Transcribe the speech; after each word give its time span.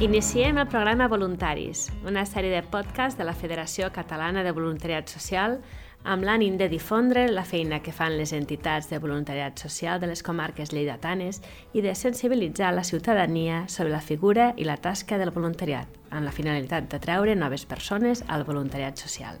Iniciem 0.00 0.56
el 0.56 0.66
programa 0.66 1.08
Voluntaris, 1.12 1.90
una 2.08 2.22
sèrie 2.24 2.48
de 2.54 2.62
podcast 2.64 3.18
de 3.20 3.24
la 3.28 3.34
Federació 3.36 3.90
Catalana 3.92 4.40
de 4.40 4.54
Voluntariat 4.56 5.10
Social 5.12 5.58
amb 6.08 6.24
l'ànim 6.24 6.54
de 6.56 6.70
difondre 6.72 7.26
la 7.28 7.44
feina 7.44 7.82
que 7.84 7.92
fan 7.92 8.16
les 8.16 8.32
entitats 8.32 8.88
de 8.88 8.96
voluntariat 8.96 9.60
social 9.60 10.00
de 10.00 10.08
les 10.08 10.22
comarques 10.24 10.72
lleidatanes 10.72 11.42
i 11.76 11.84
de 11.84 11.92
sensibilitzar 11.92 12.72
la 12.72 12.84
ciutadania 12.88 13.66
sobre 13.68 13.92
la 13.92 14.00
figura 14.00 14.54
i 14.56 14.64
la 14.64 14.78
tasca 14.80 15.18
del 15.20 15.34
voluntariat, 15.36 15.84
amb 16.08 16.24
la 16.24 16.32
finalitat 16.32 16.88
de 16.88 16.98
treure 16.98 17.34
noves 17.36 17.66
persones 17.68 18.24
al 18.26 18.46
voluntariat 18.48 18.96
social. 18.96 19.36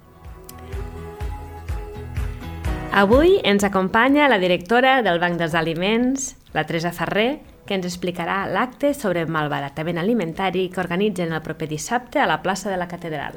Avui 2.92 3.38
ens 3.48 3.64
acompanya 3.64 4.28
la 4.28 4.36
directora 4.36 4.98
del 5.00 5.24
Banc 5.24 5.40
dels 5.40 5.54
Aliments, 5.54 6.34
la 6.52 6.66
Teresa 6.68 6.92
Ferrer, 6.92 7.38
que 7.70 7.76
ens 7.78 7.86
explicarà 7.86 8.48
l'acte 8.50 8.88
sobre 8.98 9.22
malbaratament 9.30 10.00
alimentari 10.02 10.64
que 10.74 10.80
organitzen 10.82 11.30
el 11.30 11.42
proper 11.44 11.68
dissabte 11.70 12.18
a 12.18 12.26
la 12.26 12.40
plaça 12.42 12.66
de 12.66 12.78
la 12.80 12.88
Catedral. 12.90 13.36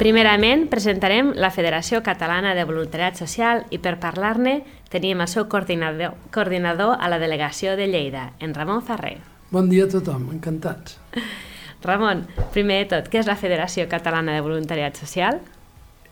Primerament, 0.00 0.64
presentarem 0.66 1.30
la 1.38 1.52
Federació 1.54 2.00
Catalana 2.02 2.56
de 2.58 2.64
Voluntariat 2.66 3.14
Social 3.14 3.62
i 3.70 3.78
per 3.78 4.00
parlar-ne 4.02 4.56
tenim 4.90 5.22
el 5.22 5.30
seu 5.30 5.46
coordinador, 5.46 6.16
coordinador 6.34 6.96
a 6.98 7.06
la 7.12 7.20
delegació 7.22 7.76
de 7.78 7.86
Lleida, 7.86 8.32
en 8.42 8.56
Ramon 8.56 8.82
Ferrer. 8.82 9.20
Bon 9.54 9.70
dia 9.70 9.86
a 9.86 9.92
tothom, 9.92 10.26
encantats. 10.34 10.98
Ramon, 11.86 12.26
primer 12.50 12.80
de 12.82 12.88
tot, 12.96 13.12
què 13.12 13.22
és 13.22 13.30
la 13.30 13.38
Federació 13.38 13.86
Catalana 13.86 14.34
de 14.34 14.42
Voluntariat 14.42 14.98
Social? 14.98 15.38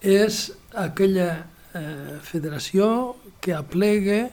És 0.07 0.52
aquella 0.71 1.33
eh, 1.75 2.21
federació 2.23 3.16
que 3.43 3.59
aplega 3.59 4.29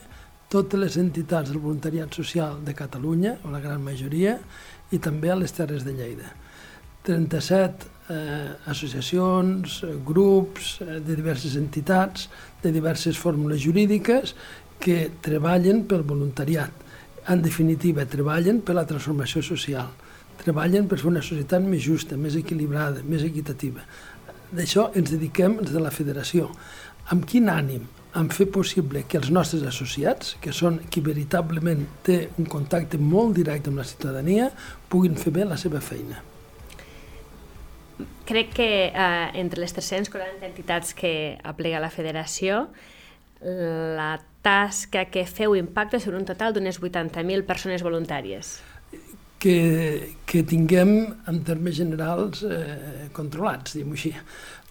totes 0.49 0.79
les 0.79 0.95
entitats 0.99 1.51
del 1.51 1.59
voluntariat 1.59 2.13
social 2.15 2.61
de 2.63 2.73
Catalunya, 2.75 3.37
o 3.43 3.51
la 3.51 3.59
gran 3.63 3.83
majoria, 3.83 4.37
i 4.91 4.99
també 5.03 5.31
a 5.31 5.35
les 5.35 5.51
Terres 5.51 5.83
de 5.83 5.93
Lleida. 5.95 6.31
37 7.07 7.87
eh, 8.09 8.53
associacions, 8.71 9.81
eh, 9.83 9.93
grups 10.05 10.77
eh, 10.81 10.99
de 11.03 11.15
diverses 11.15 11.55
entitats, 11.59 12.29
de 12.63 12.71
diverses 12.71 13.19
fórmules 13.19 13.61
jurídiques 13.63 14.35
que 14.79 15.09
treballen 15.23 15.85
pel 15.87 16.03
voluntariat. 16.07 16.71
En 17.27 17.43
definitiva, 17.43 18.07
treballen 18.07 18.61
per 18.63 18.77
la 18.77 18.87
transformació 18.87 19.43
social, 19.43 19.91
treballen 20.39 20.87
per 20.87 20.99
fer 21.01 21.11
una 21.11 21.23
societat 21.23 21.63
més 21.63 21.83
justa, 21.83 22.15
més 22.15 22.37
equilibrada, 22.39 23.03
més 23.03 23.23
equitativa. 23.27 23.83
D'això 24.51 24.91
ens 24.95 25.11
dediquem 25.11 25.59
des 25.59 25.73
de 25.75 25.83
la 25.83 25.91
federació. 25.91 26.47
Amb 27.11 27.27
quin 27.27 27.51
ànim? 27.51 27.83
En 28.17 28.31
fer 28.33 28.47
possible 28.49 29.03
que 29.07 29.19
els 29.19 29.29
nostres 29.33 29.63
associats, 29.67 30.35
que 30.41 30.53
són 30.55 30.79
qui 30.89 31.03
veritablement 31.05 31.85
té 32.07 32.23
un 32.41 32.49
contacte 32.49 32.97
molt 32.97 33.37
directe 33.37 33.69
amb 33.71 33.83
la 33.83 33.87
ciutadania, 33.87 34.49
puguin 34.89 35.17
fer 35.19 35.35
bé 35.35 35.45
la 35.45 35.59
seva 35.61 35.81
feina. 35.83 36.23
Crec 38.27 38.53
que 38.57 38.69
eh, 38.89 39.27
entre 39.39 39.61
les 39.63 39.73
340 39.73 40.45
entitats 40.45 40.93
que 40.97 41.11
aplega 41.47 41.79
la 41.79 41.93
federació, 41.93 42.67
la 43.41 44.17
tasca 44.41 45.05
que 45.11 45.25
feu 45.25 45.55
impacta 45.55 45.99
sobre 45.99 46.17
un 46.17 46.25
total 46.25 46.53
d'unes 46.53 46.79
80.000 46.81 47.45
persones 47.45 47.83
voluntàries. 47.83 48.57
Que, 49.37 50.15
que 50.25 50.41
tinguem, 50.41 51.13
en 51.29 51.41
termes 51.45 51.75
generals, 51.77 52.41
eh, 52.41 53.09
controlats, 53.13 53.75
diguem-ho 53.75 53.93
així 53.93 54.15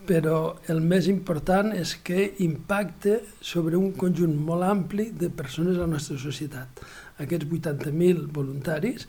però 0.06 0.56
el 0.72 0.80
més 0.80 1.08
important 1.10 1.72
és 1.74 1.96
que 2.06 2.32
impacte 2.44 3.18
sobre 3.40 3.78
un 3.78 3.92
conjunt 3.98 4.34
molt 4.48 4.66
ampli 4.66 5.10
de 5.10 5.30
persones 5.30 5.76
a 5.76 5.84
la 5.84 5.92
nostra 5.96 6.18
societat. 6.20 6.82
Aquests 7.22 7.48
80.000 7.48 8.26
voluntaris 8.32 9.06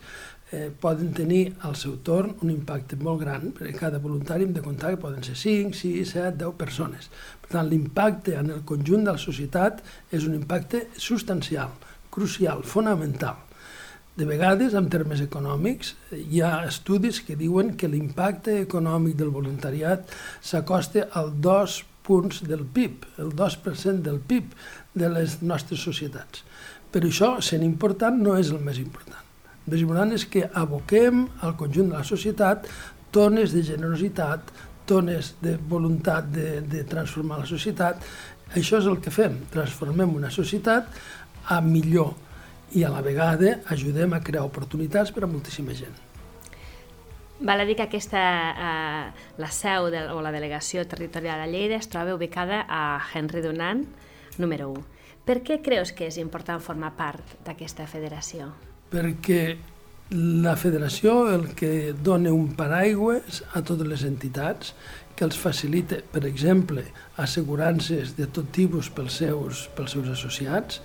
eh, 0.50 0.68
poden 0.80 1.12
tenir 1.12 1.54
al 1.66 1.76
seu 1.76 1.98
torn 2.04 2.34
un 2.42 2.52
impacte 2.52 2.96
molt 3.00 3.22
gran, 3.22 3.50
perquè 3.56 3.74
cada 3.76 4.02
voluntari 4.02 4.46
hem 4.46 4.54
de 4.56 4.64
comptar 4.64 4.94
que 4.94 5.02
poden 5.02 5.24
ser 5.26 5.36
5, 5.36 5.74
6, 5.76 6.14
7, 6.14 6.36
10 6.44 6.54
persones. 6.60 7.10
Per 7.42 7.52
tant, 7.52 7.68
l'impacte 7.68 8.38
en 8.38 8.54
el 8.56 8.64
conjunt 8.68 9.04
de 9.04 9.14
la 9.14 9.24
societat 9.24 9.82
és 10.10 10.28
un 10.28 10.38
impacte 10.38 10.86
substancial, 10.96 11.74
crucial, 12.10 12.64
fonamental. 12.64 13.47
De 14.18 14.26
vegades, 14.26 14.72
en 14.74 14.88
termes 14.90 15.20
econòmics, 15.22 15.92
hi 16.10 16.40
ha 16.42 16.64
estudis 16.66 17.20
que 17.22 17.36
diuen 17.38 17.76
que 17.78 17.86
l'impacte 17.86 18.56
econòmic 18.64 19.14
del 19.20 19.30
voluntariat 19.30 20.10
s'acosta 20.42 21.04
al 21.20 21.30
2 21.44 21.76
punts 22.08 22.40
del 22.48 22.64
PIB, 22.66 23.06
el 23.22 23.30
2% 23.38 24.02
del 24.02 24.18
PIB 24.18 24.58
de 24.98 25.12
les 25.14 25.38
nostres 25.46 25.86
societats. 25.86 26.42
Però 26.90 27.06
això, 27.06 27.30
sent 27.38 27.62
important, 27.62 28.18
no 28.18 28.34
és 28.34 28.50
el 28.50 28.58
més 28.58 28.82
important. 28.82 29.22
El 29.68 29.76
més 29.76 29.86
important 29.86 30.18
és 30.18 30.26
que 30.26 30.48
aboquem 30.50 31.28
al 31.46 31.54
conjunt 31.62 31.92
de 31.94 32.00
la 32.00 32.10
societat 32.10 32.66
tones 33.14 33.54
de 33.54 33.62
generositat, 33.70 34.50
tones 34.90 35.36
de 35.44 35.54
voluntat 35.70 36.26
de, 36.34 36.56
de 36.66 36.82
transformar 36.90 37.44
la 37.44 37.52
societat. 37.54 38.02
Això 38.50 38.82
és 38.82 38.90
el 38.90 38.98
que 38.98 39.14
fem, 39.14 39.44
transformem 39.54 40.18
una 40.18 40.34
societat 40.34 40.90
a 41.54 41.62
millor 41.62 42.16
i 42.72 42.84
a 42.84 42.90
la 42.92 43.00
vegada 43.02 43.58
ajudem 43.72 44.12
a 44.12 44.20
crear 44.24 44.44
oportunitats 44.44 45.12
per 45.12 45.24
a 45.24 45.30
moltíssima 45.30 45.76
gent. 45.76 45.96
Val 47.40 47.60
a 47.62 47.64
dir 47.64 47.76
que 47.78 47.86
aquesta, 47.86 48.20
eh, 48.50 49.32
la 49.38 49.50
seu 49.54 49.90
de, 49.94 50.08
o 50.10 50.20
la 50.20 50.32
delegació 50.34 50.82
territorial 50.90 51.40
a 51.40 51.46
Lleida 51.46 51.78
es 51.78 51.88
troba 51.88 52.16
ubicada 52.16 52.64
a 52.68 53.00
Henry 53.14 53.42
Dunant, 53.42 53.86
número 54.38 54.72
1. 54.74 54.82
Per 55.24 55.42
què 55.46 55.60
creus 55.62 55.92
que 55.92 56.08
és 56.08 56.18
important 56.18 56.60
formar 56.60 56.94
part 56.96 57.36
d'aquesta 57.46 57.86
federació? 57.86 58.50
Perquè 58.90 59.42
la 60.10 60.56
federació 60.56 61.28
el 61.30 61.50
que 61.54 61.92
dona 61.92 62.32
un 62.32 62.54
paraigües 62.56 63.42
a 63.52 63.60
totes 63.60 63.86
les 63.86 64.02
entitats 64.08 64.72
que 65.14 65.26
els 65.26 65.36
facilita, 65.36 65.98
per 66.12 66.24
exemple, 66.24 66.84
assegurances 67.20 68.14
de 68.16 68.26
tot 68.26 68.48
tipus 68.54 68.88
pels 68.88 69.18
seus, 69.20 69.66
pels 69.76 69.94
seus 69.96 70.08
associats, 70.14 70.80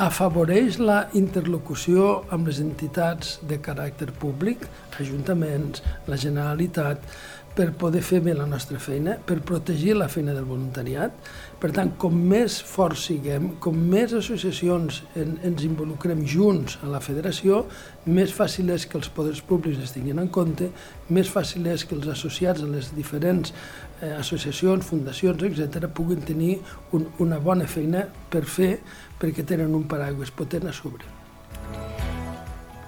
afavoreix 0.00 0.78
la 0.80 1.08
interlocució 1.12 2.22
amb 2.32 2.48
les 2.48 2.62
entitats 2.62 3.34
de 3.44 3.58
caràcter 3.60 4.08
públic, 4.16 4.64
ajuntaments, 4.98 5.82
la 6.08 6.16
Generalitat, 6.16 7.04
per 7.52 7.68
poder 7.76 8.00
fer 8.00 8.22
bé 8.24 8.32
la 8.32 8.46
nostra 8.48 8.78
feina, 8.80 9.18
per 9.26 9.42
protegir 9.44 9.94
la 9.98 10.08
feina 10.08 10.32
del 10.32 10.46
voluntariat. 10.48 11.12
Per 11.60 11.70
tant, 11.74 11.92
com 12.00 12.16
més 12.16 12.56
forts 12.66 13.04
siguem, 13.10 13.52
com 13.62 13.76
més 13.76 14.14
associacions 14.16 15.02
en, 15.20 15.36
ens 15.44 15.64
involucrem 15.68 16.24
junts 16.26 16.78
a 16.82 16.90
la 16.90 17.02
federació, 17.04 17.62
més 18.08 18.32
fàcil 18.34 18.72
és 18.74 18.88
que 18.88 18.98
els 18.98 19.12
poders 19.12 19.44
públics 19.46 19.82
es 19.84 19.94
tinguin 19.94 20.22
en 20.22 20.32
compte, 20.32 20.72
més 21.12 21.30
fàcil 21.30 21.68
és 21.70 21.86
que 21.86 21.96
els 21.98 22.08
associats 22.10 22.64
a 22.64 22.70
les 22.72 22.92
diferents 22.96 23.52
eh, 23.52 24.14
associacions, 24.16 24.86
fundacions, 24.88 25.44
etc., 25.46 25.90
puguin 25.92 26.24
tenir 26.26 26.56
un, 26.96 27.10
una 27.22 27.38
bona 27.38 27.68
feina 27.68 28.08
per 28.32 28.46
fer 28.48 28.78
perquè 29.20 29.44
tenen 29.46 29.76
un 29.76 29.86
paraigües 29.90 30.32
potent 30.34 30.66
a 30.66 30.74
sobre. 30.74 31.21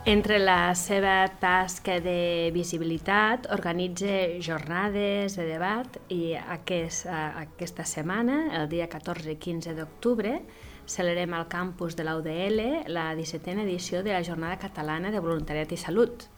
Entre 0.06 0.36
la 0.36 0.74
seva 0.76 1.22
tasca 1.40 1.94
de 2.04 2.50
visibilitat, 2.52 3.46
organitza 3.54 4.36
jornades 4.44 5.32
de 5.38 5.46
debat 5.48 5.96
i 6.12 6.34
aquest, 6.36 7.06
aquesta 7.08 7.86
setmana, 7.88 8.50
el 8.58 8.68
dia 8.68 8.84
14 8.92 9.32
i 9.32 9.38
15 9.40 9.72
d'octubre, 9.78 10.34
celebrem 10.84 11.32
al 11.32 11.46
campus 11.48 11.96
de 11.96 12.04
l'UDL 12.04 12.60
la 12.92 13.06
17a 13.16 13.64
edició 13.64 14.02
de 14.04 14.12
la 14.12 14.20
Jornada 14.20 14.58
Catalana 14.60 15.08
de 15.08 15.24
Voluntariat 15.24 15.72
i 15.72 15.80
Salut. 15.80 16.28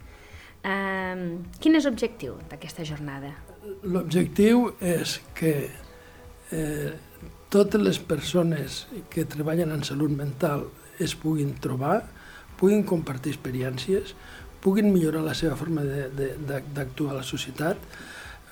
Um, 0.63 1.43
quin 1.59 1.75
és 1.75 1.91
l'objectiu 1.91 2.39
d'aquesta 2.47 2.87
jornada? 2.87 3.35
L'objectiu 3.83 4.69
és 4.79 5.19
que 5.35 5.57
eh, 6.55 6.93
totes 7.51 7.83
les 7.83 7.99
persones 7.99 8.85
que 9.11 9.27
treballen 9.27 9.75
en 9.75 9.83
salut 9.83 10.15
mental 10.15 10.69
es 11.03 11.19
puguin 11.19 11.57
trobar, 11.59 12.05
puguin 12.61 12.85
compartir 12.89 13.35
experiències, 13.35 14.15
puguin 14.65 14.93
millorar 14.93 15.23
la 15.25 15.35
seva 15.39 15.57
forma 15.57 15.85
d'actuar 15.85 17.15
a 17.15 17.19
la 17.21 17.27
societat, 17.27 17.79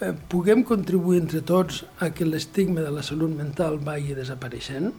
eh, 0.01 0.12
puguem 0.29 0.65
contribuir 0.65 1.23
entre 1.23 1.41
tots 1.43 1.85
a 1.99 2.11
que 2.11 2.27
l'estigma 2.29 2.85
de 2.85 2.91
la 2.91 3.03
salut 3.03 3.31
mental 3.31 3.79
vagi 3.79 4.15
desapareixent. 4.15 4.93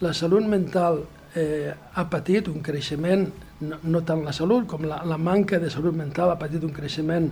La 0.00 0.12
salut 0.12 0.44
mental 0.44 1.04
eh, 1.36 1.74
ha 1.94 2.04
patit 2.10 2.48
un 2.48 2.62
creixement, 2.64 3.26
no, 3.60 3.78
no 3.84 4.00
tant 4.08 4.22
la 4.24 4.32
salut 4.36 4.66
com 4.68 4.84
la, 4.88 5.02
la 5.08 5.18
manca 5.20 5.60
de 5.60 5.70
salut 5.72 5.94
mental 5.96 6.32
ha 6.32 6.38
patit 6.40 6.64
un 6.64 6.72
creixement 6.76 7.28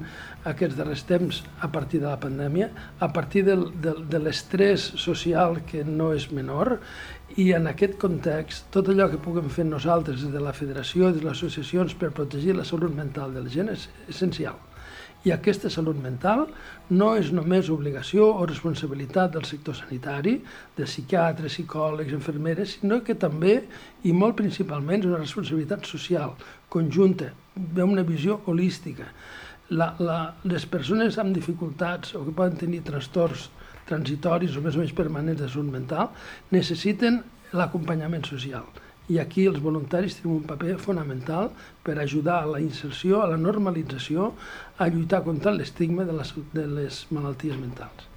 aquests 0.48 0.76
darrers 0.78 1.04
temps 1.08 1.40
a 1.64 1.70
partir 1.72 2.00
de 2.02 2.08
la 2.08 2.20
pandèmia, 2.20 2.68
a 3.00 3.08
partir 3.12 3.44
del, 3.48 3.66
del, 3.84 4.04
de 4.10 4.20
l'estrès 4.20 4.86
social 5.00 5.62
que 5.68 5.84
no 5.88 6.12
és 6.16 6.28
menor 6.32 6.76
i 7.40 7.50
en 7.56 7.66
aquest 7.72 7.96
context 8.00 8.68
tot 8.74 8.92
allò 8.92 9.08
que 9.10 9.22
puguem 9.24 9.48
fer 9.52 9.66
nosaltres 9.68 10.22
des 10.26 10.36
de 10.36 10.44
la 10.44 10.54
federació, 10.56 11.10
des 11.10 11.22
de 11.22 11.28
les 11.28 11.36
associacions 11.36 11.96
per 11.98 12.12
protegir 12.14 12.56
la 12.56 12.68
salut 12.68 12.94
mental 12.94 13.34
de 13.34 13.44
la 13.44 13.52
gent 13.52 13.72
és 13.72 13.88
essencial. 14.08 14.60
I 15.24 15.32
aquesta 15.32 15.70
salut 15.72 15.96
mental 15.96 16.42
no 16.92 17.14
és 17.16 17.30
només 17.32 17.70
obligació 17.72 18.26
o 18.28 18.44
responsabilitat 18.44 19.32
del 19.32 19.46
sector 19.48 19.76
sanitari, 19.78 20.34
de 20.76 20.84
psiquiatres, 20.84 21.54
psicòlegs, 21.56 22.12
infermeres, 22.12 22.76
sinó 22.76 23.00
que 23.06 23.16
també, 23.16 23.62
i 24.04 24.12
molt 24.12 24.36
principalment, 24.36 25.00
és 25.00 25.08
una 25.08 25.22
responsabilitat 25.22 25.88
social 25.88 26.36
conjunta 26.68 27.32
una 27.56 28.04
visió 28.04 28.40
holística. 28.46 29.08
La, 29.70 29.94
la, 29.98 30.18
les 30.44 30.66
persones 30.68 31.16
amb 31.18 31.32
dificultats 31.34 32.12
o 32.18 32.24
que 32.26 32.34
poden 32.36 32.58
tenir 32.60 32.82
trastorns 32.84 33.48
transitoris 33.88 34.56
o 34.58 34.64
més 34.64 34.76
o 34.76 34.82
menys 34.82 34.92
permanents 34.96 35.40
de 35.40 35.48
salut 35.48 35.72
mental 35.72 36.10
necessiten 36.52 37.22
l'acompanyament 37.56 38.26
social. 38.28 38.66
I 39.12 39.18
aquí 39.20 39.44
els 39.50 39.60
voluntaris 39.60 40.16
tenen 40.16 40.38
un 40.38 40.46
paper 40.48 40.78
fonamental 40.80 41.50
per 41.84 41.98
ajudar 42.00 42.38
a 42.40 42.48
la 42.54 42.60
inserció, 42.64 43.20
a 43.20 43.28
la 43.28 43.36
normalització, 43.36 44.32
a 44.78 44.88
lluitar 44.88 45.20
contra 45.26 45.52
l'estigma 45.52 46.06
de, 46.08 46.16
les, 46.16 46.32
de 46.54 46.64
les 46.70 47.04
malalties 47.12 47.58
mentals. 47.60 48.08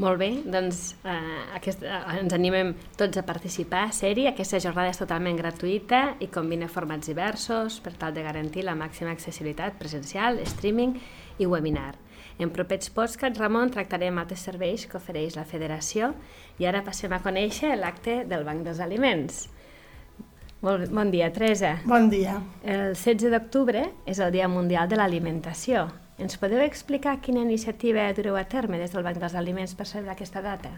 Molt 0.00 0.16
bé, 0.16 0.30
doncs 0.48 0.94
eh, 1.04 1.14
aquest, 1.56 1.82
eh, 1.84 1.96
ens 2.16 2.32
animem 2.32 2.72
tots 2.96 3.20
a 3.20 3.24
participar, 3.28 3.82
a 3.88 3.92
ser-hi. 3.92 4.24
Aquesta 4.30 4.60
jornada 4.64 4.92
és 4.92 5.00
totalment 5.00 5.36
gratuïta 5.36 6.14
i 6.24 6.30
combina 6.32 6.70
formats 6.72 7.10
diversos 7.10 7.76
per 7.84 7.92
tal 8.00 8.16
de 8.16 8.24
garantir 8.24 8.64
la 8.64 8.76
màxima 8.76 9.12
accessibilitat 9.12 9.76
presencial, 9.80 10.40
streaming 10.48 10.96
i 11.36 11.48
webinar. 11.48 11.94
En 12.40 12.48
propers 12.48 12.88
podcasts, 12.96 13.36
Ramon, 13.40 13.72
tractarem 13.72 14.16
altres 14.16 14.44
serveis 14.48 14.86
que 14.88 14.96
ofereix 14.96 15.36
la 15.36 15.44
Federació 15.44 16.14
i 16.56 16.68
ara 16.68 16.80
passem 16.84 17.12
a 17.12 17.20
conèixer 17.20 17.74
l'acte 17.76 18.22
del 18.28 18.48
Banc 18.48 18.64
dels 18.64 18.80
Aliments. 18.80 19.50
Molt, 20.60 20.90
bon 20.92 21.10
dia, 21.10 21.30
Teresa. 21.32 21.78
Bon 21.88 22.10
dia. 22.12 22.36
El 22.62 22.92
16 22.92 23.32
d'octubre 23.32 23.86
és 24.06 24.20
el 24.20 24.32
Dia 24.34 24.48
Mundial 24.48 24.90
de 24.90 25.00
l'Alimentació 25.00 25.88
ens 26.20 26.36
podeu 26.36 26.60
explicar 26.60 27.16
quina 27.24 27.40
iniciativa 27.40 28.04
dureu 28.16 28.36
a 28.36 28.44
terme 28.44 28.78
des 28.80 28.92
del 28.92 29.04
Banc 29.06 29.16
dels 29.22 29.36
Aliments 29.40 29.72
per 29.76 29.86
celebrar 29.88 30.18
aquesta 30.18 30.42
data? 30.44 30.72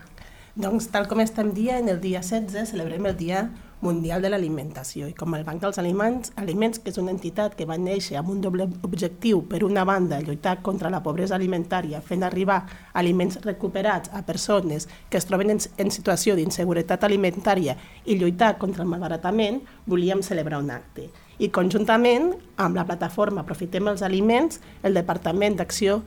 Doncs, 0.52 0.90
tal 0.92 1.06
com 1.08 1.22
estem 1.22 1.54
dient, 1.56 1.86
el 1.88 2.02
dia 2.02 2.20
16 2.20 2.74
celebrem 2.74 3.06
el 3.08 3.14
Dia 3.16 3.38
Mundial 3.80 4.20
de 4.20 4.28
l'Alimentació 4.28 5.06
i 5.08 5.14
com 5.16 5.32
el 5.32 5.46
Banc 5.46 5.62
dels 5.62 5.78
Aliments, 5.80 6.34
Aliments, 6.36 6.76
que 6.76 6.92
és 6.92 6.98
una 7.00 7.14
entitat 7.14 7.54
que 7.56 7.64
va 7.64 7.78
néixer 7.80 8.18
amb 8.20 8.28
un 8.34 8.42
doble 8.44 8.66
objectiu, 8.84 9.40
per 9.48 9.62
una 9.64 9.86
banda, 9.88 10.18
lluitar 10.20 10.58
contra 10.60 10.92
la 10.92 11.00
pobresa 11.00 11.38
alimentària, 11.38 12.02
fent 12.04 12.20
arribar 12.28 12.58
aliments 12.92 13.40
recuperats 13.46 14.12
a 14.12 14.20
persones 14.28 14.90
que 15.08 15.16
es 15.16 15.28
troben 15.30 15.56
en, 15.56 15.64
en 15.80 15.90
situació 15.90 16.36
d'inseguretat 16.36 17.08
alimentària 17.08 17.78
i 18.04 18.20
lluitar 18.20 18.58
contra 18.60 18.84
el 18.84 18.92
malbaratament, 18.92 19.62
volíem 19.88 20.20
celebrar 20.20 20.60
un 20.60 20.70
acte. 20.76 21.08
I 21.40 21.48
conjuntament 21.48 22.34
amb 22.60 22.76
la 22.76 22.84
plataforma 22.84 23.40
Aprofitem 23.40 23.88
els 23.88 24.04
Aliments, 24.04 24.60
el 24.84 25.00
Departament 25.00 25.56
d'Acció 25.56 26.02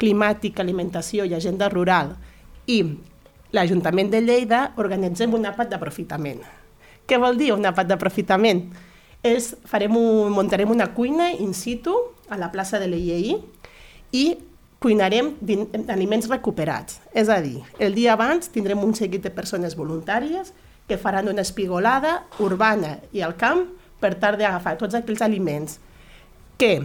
Climàtica, 0.00 0.64
Alimentació 0.64 1.28
i 1.28 1.36
Agenda 1.36 1.68
Rural 1.68 2.16
i 2.64 2.80
l'Ajuntament 3.52 4.10
de 4.12 4.22
Lleida 4.24 4.70
organitzem 4.80 5.34
un 5.36 5.44
àpat 5.48 5.72
d'aprofitament. 5.72 6.40
Què 7.06 7.18
vol 7.20 7.36
dir 7.36 7.52
un 7.54 7.66
àpat 7.68 7.90
d'aprofitament? 7.90 8.64
És, 9.22 9.52
farem 9.68 9.96
un, 9.98 10.32
muntarem 10.34 10.70
una 10.72 10.88
cuina 10.96 11.30
in 11.32 11.52
situ 11.54 11.94
a 12.32 12.38
la 12.40 12.50
plaça 12.50 12.80
de 12.82 12.88
l'EII 12.90 13.36
i 14.18 14.24
cuinarem 14.82 15.30
aliments 15.92 16.26
recuperats. 16.30 16.98
És 17.14 17.30
a 17.30 17.38
dir, 17.44 17.60
el 17.78 17.94
dia 17.94 18.16
abans 18.16 18.50
tindrem 18.50 18.82
un 18.82 18.96
seguit 18.98 19.22
de 19.22 19.30
persones 19.30 19.76
voluntàries 19.78 20.50
que 20.88 20.98
faran 20.98 21.30
una 21.30 21.44
espigolada 21.44 22.24
urbana 22.42 22.96
i 23.14 23.22
al 23.22 23.36
camp 23.38 23.68
per 24.02 24.16
tal 24.18 24.36
d'agafar 24.40 24.74
tots 24.80 24.98
aquells 24.98 25.22
aliments 25.22 25.78
que 26.58 26.80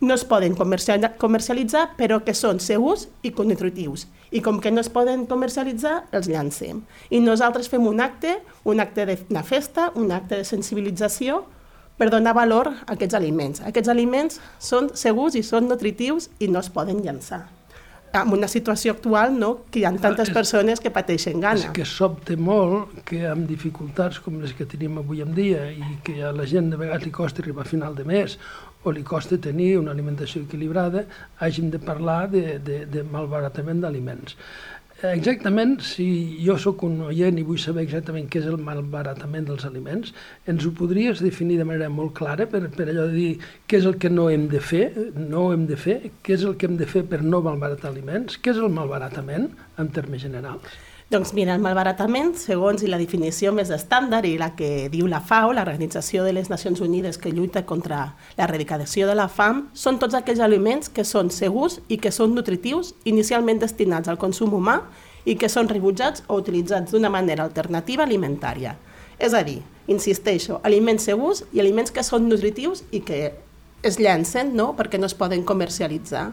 no 0.00 0.14
es 0.14 0.24
poden 0.28 0.56
comercialitzar 0.56 1.86
però 1.96 2.20
que 2.24 2.34
són 2.34 2.60
segurs 2.60 3.08
i 3.22 3.32
nutritius. 3.32 4.06
I 4.30 4.42
com 4.42 4.60
que 4.60 4.70
no 4.70 4.80
es 4.80 4.90
poden 4.90 5.26
comercialitzar, 5.26 6.04
els 6.12 6.28
llancem. 6.28 6.82
I 7.10 7.20
nosaltres 7.20 7.68
fem 7.68 7.86
un 7.86 8.00
acte, 8.00 8.38
un 8.64 8.80
acte 8.80 9.06
de 9.06 9.42
festa, 9.42 9.92
un 9.94 10.12
acte 10.12 10.36
de 10.36 10.44
sensibilització 10.44 11.44
per 11.96 12.10
donar 12.10 12.34
valor 12.34 12.68
a 12.68 12.92
aquests 12.92 13.14
aliments. 13.14 13.62
Aquests 13.64 13.88
aliments 13.88 14.40
són 14.58 14.90
segurs 14.94 15.34
i 15.34 15.42
són 15.42 15.68
nutritius 15.68 16.28
i 16.40 16.48
no 16.48 16.60
es 16.60 16.68
poden 16.68 17.00
llançar 17.04 17.46
en 18.22 18.32
una 18.32 18.48
situació 18.48 18.92
actual 18.94 19.34
no, 19.38 19.50
que 19.70 19.80
hi 19.80 19.84
ha 19.84 19.92
tantes 20.00 20.30
persones 20.34 20.80
que 20.80 20.92
pateixen 20.94 21.40
gana. 21.42 21.60
És 21.60 21.74
que 21.76 21.86
sobte 21.88 22.36
molt 22.36 23.02
que 23.08 23.22
amb 23.28 23.48
dificultats 23.48 24.20
com 24.24 24.38
les 24.42 24.54
que 24.56 24.66
tenim 24.68 25.00
avui 25.02 25.22
en 25.24 25.34
dia 25.36 25.66
i 25.72 25.98
que 26.06 26.22
a 26.24 26.32
la 26.36 26.46
gent 26.48 26.70
de 26.72 26.80
vegades 26.80 27.06
li 27.06 27.12
costa 27.14 27.42
arribar 27.44 27.66
a 27.66 27.68
final 27.68 27.96
de 27.98 28.06
mes 28.08 28.38
o 28.86 28.94
li 28.94 29.02
costa 29.02 29.38
tenir 29.42 29.74
una 29.80 29.92
alimentació 29.92 30.44
equilibrada, 30.46 31.04
hàgim 31.42 31.72
de 31.74 31.82
parlar 31.82 32.22
de, 32.30 32.58
de, 32.62 32.84
de 32.90 33.04
malbaratament 33.10 33.82
d'aliments. 33.82 34.38
Exactament, 35.04 35.74
si 35.84 36.06
jo 36.40 36.54
sóc 36.56 36.80
un 36.86 37.02
oient 37.10 37.36
i 37.36 37.42
vull 37.44 37.58
saber 37.60 37.82
exactament 37.84 38.30
què 38.32 38.40
és 38.40 38.46
el 38.48 38.56
malbaratament 38.64 39.44
dels 39.44 39.66
aliments, 39.68 40.14
ens 40.48 40.64
ho 40.64 40.72
podries 40.78 41.20
definir 41.20 41.58
de 41.60 41.66
manera 41.68 41.90
molt 41.92 42.14
clara 42.16 42.46
per, 42.48 42.62
per 42.72 42.86
allò 42.88 43.04
de 43.10 43.12
dir 43.12 43.34
què 43.68 43.76
és 43.82 43.90
el 43.90 43.98
que 44.00 44.08
no 44.08 44.30
hem 44.32 44.48
de 44.48 44.62
fer, 44.64 44.86
no 45.18 45.50
hem 45.52 45.68
de 45.68 45.76
fer, 45.76 45.98
què 46.24 46.38
és 46.38 46.48
el 46.48 46.56
que 46.56 46.70
hem 46.70 46.80
de 46.80 46.88
fer 46.88 47.04
per 47.10 47.20
no 47.20 47.44
malbaratar 47.44 47.92
aliments, 47.92 48.40
què 48.40 48.56
és 48.56 48.62
el 48.62 48.72
malbaratament 48.72 49.50
en 49.76 49.92
termes 49.92 50.24
generals? 50.24 50.85
Doncs 51.06 51.30
mira, 51.38 51.54
el 51.54 51.60
malbaratament, 51.62 52.32
segons 52.34 52.80
i 52.82 52.88
la 52.90 52.98
definició 52.98 53.52
més 53.54 53.68
estàndard 53.70 54.26
i 54.26 54.32
la 54.40 54.48
que 54.58 54.88
diu 54.90 55.06
la 55.06 55.20
FAO, 55.22 55.52
l'Organització 55.54 56.24
de 56.26 56.32
les 56.34 56.48
Nacions 56.50 56.80
Unides 56.82 57.14
que 57.22 57.30
lluita 57.30 57.62
contra 57.62 58.16
l'erradicació 58.34 59.06
de 59.06 59.14
la 59.14 59.28
fam, 59.30 59.68
són 59.70 60.00
tots 60.02 60.16
aquells 60.18 60.42
aliments 60.42 60.90
que 60.90 61.04
són 61.06 61.30
segurs 61.30 61.78
i 61.86 62.00
que 62.02 62.10
són 62.10 62.34
nutritius, 62.34 62.90
inicialment 63.06 63.62
destinats 63.62 64.10
al 64.10 64.18
consum 64.18 64.56
humà 64.58 64.80
i 65.24 65.36
que 65.38 65.46
són 65.46 65.70
rebutjats 65.70 66.24
o 66.26 66.40
utilitzats 66.42 66.90
d'una 66.90 67.12
manera 67.14 67.46
alternativa 67.46 68.02
alimentària. 68.02 68.74
És 69.22 69.30
a 69.30 69.44
dir, 69.46 69.60
insisteixo, 69.86 70.58
aliments 70.66 71.06
segurs 71.06 71.44
i 71.52 71.62
aliments 71.62 71.94
que 71.94 72.02
són 72.02 72.26
nutritius 72.26 72.82
i 72.90 73.04
que 73.06 73.20
es 73.86 74.00
llancen 74.02 74.56
no? 74.58 74.72
perquè 74.74 74.98
no 74.98 75.06
es 75.06 75.14
poden 75.14 75.46
comercialitzar. 75.46 76.32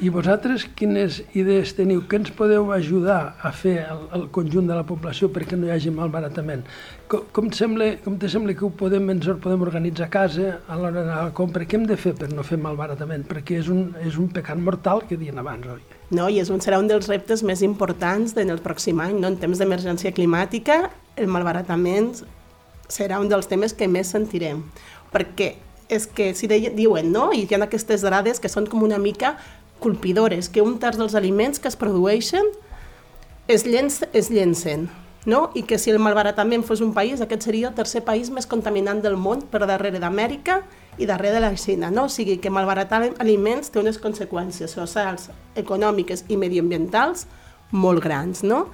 I 0.00 0.08
vosaltres 0.08 0.62
quines 0.78 1.18
idees 1.36 1.74
teniu? 1.76 2.00
Què 2.08 2.16
ens 2.16 2.30
podeu 2.32 2.70
ajudar 2.72 3.34
a 3.44 3.50
fer 3.52 3.74
el, 3.82 4.06
el 4.16 4.22
conjunt 4.32 4.70
de 4.70 4.78
la 4.78 4.86
població 4.88 5.28
perquè 5.28 5.58
no 5.60 5.68
hi 5.68 5.74
hagi 5.74 5.92
malbaratament? 5.92 6.62
Com, 7.12 7.26
com, 7.36 7.50
sembla, 7.52 7.90
com 8.00 8.16
te 8.22 8.30
sembla 8.32 8.54
que 8.56 8.64
ho 8.64 8.70
podem, 8.80 9.10
ens 9.12 9.28
ho 9.28 9.36
podem 9.44 9.60
organitzar 9.66 10.08
a 10.08 10.14
casa 10.14 10.54
a 10.64 10.80
l'hora 10.80 11.04
de 11.04 11.12
la 11.12 11.36
compra? 11.36 11.68
Què 11.68 11.76
hem 11.76 11.84
de 11.90 12.00
fer 12.00 12.14
per 12.16 12.30
no 12.32 12.46
fer 12.48 12.56
malbaratament? 12.64 13.28
Perquè 13.28 13.60
és 13.60 13.68
un, 13.68 13.90
és 14.00 14.16
un 14.16 14.32
pecat 14.32 14.56
mortal 14.56 15.04
que 15.04 15.20
diuen 15.20 15.44
abans, 15.44 15.68
oi? 15.76 15.84
No, 16.16 16.32
i 16.32 16.40
és 16.40 16.48
un, 16.48 16.64
serà 16.64 16.80
un 16.80 16.88
dels 16.88 17.12
reptes 17.12 17.44
més 17.44 17.60
importants 17.60 18.32
en 18.40 18.56
el 18.56 18.64
pròxim 18.64 19.04
any. 19.04 19.18
No? 19.20 19.28
En 19.28 19.40
temps 19.42 19.60
d'emergència 19.60 20.16
climàtica, 20.16 20.86
el 21.20 21.28
malbaratament 21.28 22.14
serà 22.88 23.20
un 23.20 23.28
dels 23.28 23.52
temes 23.52 23.76
que 23.76 23.84
més 23.84 24.16
sentirem. 24.16 24.64
Perquè 25.12 25.58
és 25.90 26.06
que 26.06 26.32
si 26.38 26.46
deien, 26.46 26.72
diuen, 26.78 27.10
no? 27.12 27.32
i 27.34 27.44
hi 27.44 27.56
ha 27.56 27.64
aquestes 27.66 28.04
dades 28.06 28.40
que 28.40 28.48
són 28.48 28.68
com 28.70 28.86
una 28.86 28.98
mica 29.02 29.34
colpidores, 29.80 30.48
que 30.48 30.62
un 30.62 30.78
terç 30.78 31.00
dels 31.00 31.16
aliments 31.18 31.58
que 31.60 31.68
es 31.68 31.76
produeixen 31.76 32.46
es, 33.48 33.64
llenç, 33.66 34.04
es 34.12 34.30
llencen, 34.30 34.88
no? 35.26 35.50
i 35.54 35.64
que 35.66 35.78
si 35.78 35.90
el 35.90 35.98
malbaratament 35.98 36.62
fos 36.64 36.80
un 36.84 36.92
país, 36.94 37.20
aquest 37.20 37.44
seria 37.48 37.70
el 37.70 37.74
tercer 37.74 38.04
país 38.06 38.30
més 38.30 38.46
contaminant 38.48 39.02
del 39.02 39.16
món 39.20 39.42
per 39.50 39.64
darrere 39.66 40.00
d'Amèrica 40.00 40.60
i 40.98 41.08
darrere 41.08 41.38
de 41.38 41.42
la 41.44 41.56
Xina. 41.56 41.90
No? 41.90 42.06
O 42.06 42.12
sigui 42.12 42.38
que 42.38 42.52
malbaratar 42.52 43.02
aliments 43.18 43.72
té 43.72 43.80
unes 43.80 43.98
conseqüències 44.00 44.72
socials, 44.76 45.30
econòmiques 45.56 46.24
i 46.28 46.38
mediambientals 46.40 47.26
molt 47.70 48.02
grans. 48.04 48.44
No? 48.44 48.66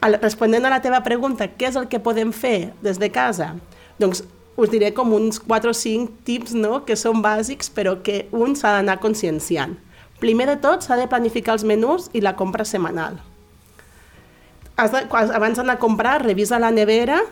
Responent 0.00 0.66
a 0.66 0.72
la 0.72 0.82
teva 0.82 1.02
pregunta, 1.04 1.48
què 1.48 1.70
és 1.70 1.78
el 1.78 1.88
que 1.92 2.02
podem 2.02 2.32
fer 2.32 2.72
des 2.82 2.98
de 3.00 3.10
casa? 3.12 3.54
Doncs 4.00 4.24
us 4.60 4.72
diré 4.72 4.92
com 4.96 5.12
uns 5.16 5.40
4 5.40 5.70
o 5.70 5.76
5 5.76 6.24
tips 6.24 6.56
no? 6.56 6.82
que 6.84 6.96
són 6.96 7.22
bàsics 7.24 7.70
però 7.72 7.98
que 8.04 8.26
un 8.32 8.56
s'ha 8.56 8.74
d'anar 8.78 9.00
conscienciant. 9.00 9.78
Primer 10.20 10.46
de 10.50 10.56
tot, 10.60 10.84
s'ha 10.84 10.98
de 11.00 11.08
planificar 11.08 11.56
els 11.56 11.64
menús 11.64 12.10
i 12.12 12.20
la 12.20 12.36
compra 12.36 12.66
setmanal. 12.68 13.16
Has 14.76 14.92
de, 14.92 15.04
abans 15.08 15.56
d'anar 15.56 15.78
a 15.78 15.80
comprar, 15.80 16.20
revisa 16.22 16.60
la 16.60 16.70
nevera 16.72 17.22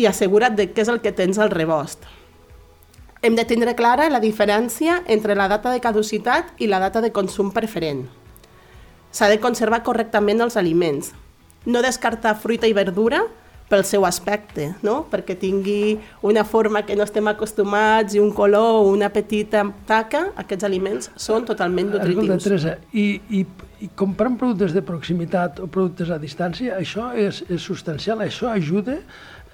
i 0.00 0.08
assegura't 0.08 0.56
de 0.56 0.70
què 0.72 0.84
és 0.84 0.90
el 0.92 1.00
que 1.04 1.12
tens 1.12 1.38
al 1.38 1.52
rebost. 1.52 2.08
Hem 3.22 3.36
de 3.38 3.44
tindre 3.46 3.76
clara 3.78 4.08
la 4.10 4.20
diferència 4.20 5.02
entre 5.06 5.36
la 5.38 5.46
data 5.52 5.70
de 5.70 5.80
caducitat 5.80 6.56
i 6.58 6.66
la 6.66 6.80
data 6.82 7.00
de 7.04 7.12
consum 7.14 7.52
preferent. 7.54 8.06
S'ha 9.12 9.28
de 9.28 9.38
conservar 9.38 9.84
correctament 9.86 10.40
els 10.40 10.56
aliments. 10.56 11.12
No 11.68 11.84
descartar 11.84 12.34
fruita 12.40 12.66
i 12.66 12.74
verdura 12.74 13.22
pel 13.72 13.86
seu 13.88 14.04
aspecte, 14.04 14.68
no? 14.84 14.98
perquè 15.08 15.32
tingui 15.40 15.96
una 16.28 16.44
forma 16.44 16.82
que 16.84 16.96
no 16.98 17.06
estem 17.08 17.30
acostumats 17.30 18.12
i 18.12 18.20
un 18.20 18.28
color 18.36 18.82
o 18.82 18.86
una 18.90 19.08
petita 19.14 19.64
taca, 19.88 20.26
aquests 20.42 20.68
aliments 20.68 21.08
són 21.16 21.46
totalment 21.48 21.88
nutritius. 21.94 22.28
Escolta, 22.28 22.44
Teresa, 22.44 22.74
i, 22.92 23.06
i, 23.32 23.44
i 23.86 23.88
comprant 23.96 24.36
productes 24.40 24.76
de 24.76 24.84
proximitat 24.84 25.62
o 25.64 25.70
productes 25.72 26.12
a 26.12 26.20
distància, 26.20 26.76
això 26.76 27.14
és, 27.16 27.40
és 27.48 27.64
substancial, 27.64 28.20
això 28.26 28.50
ajuda 28.52 28.98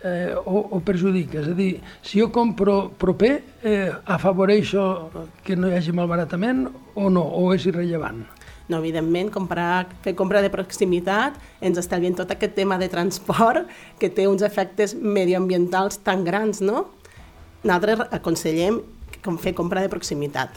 eh, 0.02 0.34
o, 0.34 0.64
o 0.74 0.82
perjudica? 0.82 1.38
És 1.44 1.52
a 1.52 1.54
dir, 1.58 1.70
si 2.02 2.18
jo 2.18 2.32
compro 2.34 2.88
proper, 2.98 3.36
eh, 3.62 3.86
afavoreixo 4.18 4.88
que 5.46 5.54
no 5.54 5.70
hi 5.70 5.78
hagi 5.78 5.94
malbaratament 5.94 6.66
o 6.98 7.06
no, 7.06 7.22
o 7.22 7.52
és 7.54 7.70
irrellevant? 7.70 8.26
No, 8.68 8.82
evidentment, 8.82 9.30
comprar, 9.32 9.88
fer 10.04 10.12
compra 10.16 10.42
de 10.44 10.50
proximitat 10.52 11.38
ens 11.64 11.80
estalviem 11.80 12.12
tot 12.16 12.28
aquest 12.34 12.52
tema 12.58 12.76
de 12.76 12.90
transport 12.92 13.64
que 14.00 14.10
té 14.12 14.26
uns 14.28 14.44
efectes 14.44 14.92
medioambientals 14.94 16.02
tan 16.04 16.24
grans, 16.26 16.60
no? 16.60 16.84
Nosaltres 17.64 18.04
aconsellem 18.12 18.82
com 19.24 19.40
fer 19.40 19.54
compra 19.56 19.80
de 19.80 19.88
proximitat. 19.88 20.52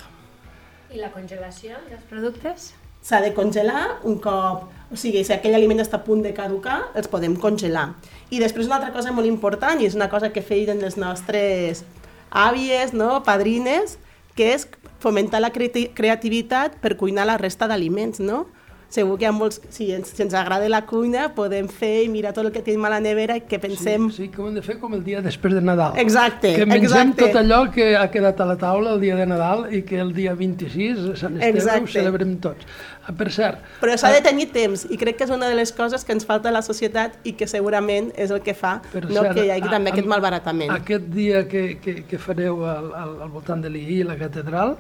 I 0.91 0.99
la 0.99 1.09
congelació 1.15 1.79
dels 1.87 2.03
productes? 2.09 2.73
S'ha 3.01 3.21
de 3.23 3.31
congelar 3.33 4.01
un 4.05 4.19
cop... 4.21 4.67
O 4.91 4.97
sigui, 4.99 5.23
si 5.23 5.31
aquell 5.31 5.55
aliment 5.55 5.79
està 5.79 6.01
a 6.01 6.03
punt 6.03 6.19
de 6.21 6.33
caducar, 6.35 6.81
els 6.99 7.07
podem 7.09 7.37
congelar. 7.39 7.93
I 8.29 8.41
després 8.43 8.67
una 8.67 8.75
altra 8.81 8.91
cosa 8.91 9.13
molt 9.15 9.29
important, 9.29 9.79
i 9.79 9.87
és 9.87 9.95
una 9.95 10.09
cosa 10.11 10.33
que 10.35 10.43
feien 10.43 10.83
les 10.83 10.99
nostres 10.99 11.85
àvies, 12.29 12.91
no? 12.91 13.21
padrines, 13.23 13.95
que 14.35 14.53
és 14.55 14.67
fomentar 15.01 15.41
la 15.41 15.51
creativitat 15.51 16.77
per 16.81 16.95
cuinar 16.99 17.25
la 17.27 17.37
resta 17.41 17.67
d'aliments, 17.67 18.21
no? 18.21 18.45
Segur 18.91 19.15
que 19.17 19.23
hi 19.23 19.29
ha 19.29 19.31
molts, 19.31 19.61
si 19.71 19.87
ens, 19.95 20.09
si 20.11 20.21
ens 20.25 20.33
agrada 20.35 20.67
la 20.69 20.81
cuina, 20.85 21.29
podem 21.35 21.69
fer 21.71 22.03
i 22.03 22.09
mirar 22.11 22.33
tot 22.35 22.43
el 22.45 22.51
que 22.51 22.61
tenim 22.65 22.83
a 22.85 22.91
la 22.91 22.99
nevera 22.99 23.37
i 23.39 23.45
que 23.47 23.57
pensem... 23.63 24.09
Sí, 24.11 24.25
sí, 24.25 24.29
que 24.33 24.41
ho 24.43 24.49
hem 24.49 24.57
de 24.59 24.63
fer 24.65 24.75
com 24.81 24.93
el 24.97 25.03
dia 25.05 25.21
després 25.23 25.55
de 25.55 25.61
Nadal. 25.63 25.95
Exacte, 26.01 26.51
Que 26.57 26.65
mengem 26.67 26.89
exacte. 26.91 27.23
tot 27.29 27.39
allò 27.39 27.61
que 27.71 27.93
ha 27.95 28.09
quedat 28.11 28.41
a 28.43 28.49
la 28.51 28.57
taula 28.59 28.93
el 28.97 28.99
dia 29.01 29.15
de 29.15 29.25
Nadal 29.31 29.69
i 29.73 29.81
que 29.87 29.99
el 30.03 30.11
dia 30.13 30.33
26, 30.35 31.05
Sant 31.19 31.39
Esteve, 31.39 31.57
Exacte. 31.57 31.87
ho 31.87 31.93
celebrem 31.95 32.35
tots. 32.43 32.67
Ah, 33.07 33.15
Per 33.17 33.31
cert, 33.33 33.63
Però 33.81 33.95
s'ha 33.97 34.11
de 34.13 34.19
tenir 34.21 34.51
temps 34.53 34.83
i 34.93 34.97
crec 35.01 35.15
que 35.17 35.23
és 35.25 35.31
una 35.33 35.47
de 35.49 35.55
les 35.57 35.71
coses 35.73 36.03
que 36.05 36.13
ens 36.13 36.21
falta 36.27 36.51
a 36.51 36.53
la 36.53 36.61
societat 36.61 37.15
i 37.25 37.31
que 37.33 37.47
segurament 37.49 38.11
és 38.13 38.29
el 38.29 38.43
que 38.45 38.53
fa 38.53 38.75
Per 38.91 39.07
no, 39.09 39.23
cert, 39.23 39.33
que 39.39 39.45
hi 39.47 39.49
hagi 39.55 39.71
també 39.71 39.89
a- 39.89 39.93
aquest 39.95 40.05
malbaratament. 40.11 40.69
Aquest 40.75 41.07
dia 41.09 41.47
que, 41.49 41.79
que, 41.81 41.95
que 42.05 42.19
fareu 42.21 42.61
al, 42.69 42.91
al, 42.93 43.15
al 43.25 43.31
voltant 43.33 43.63
de 43.65 43.71
l'II, 43.73 44.03
la 44.05 44.19
catedral, 44.19 44.75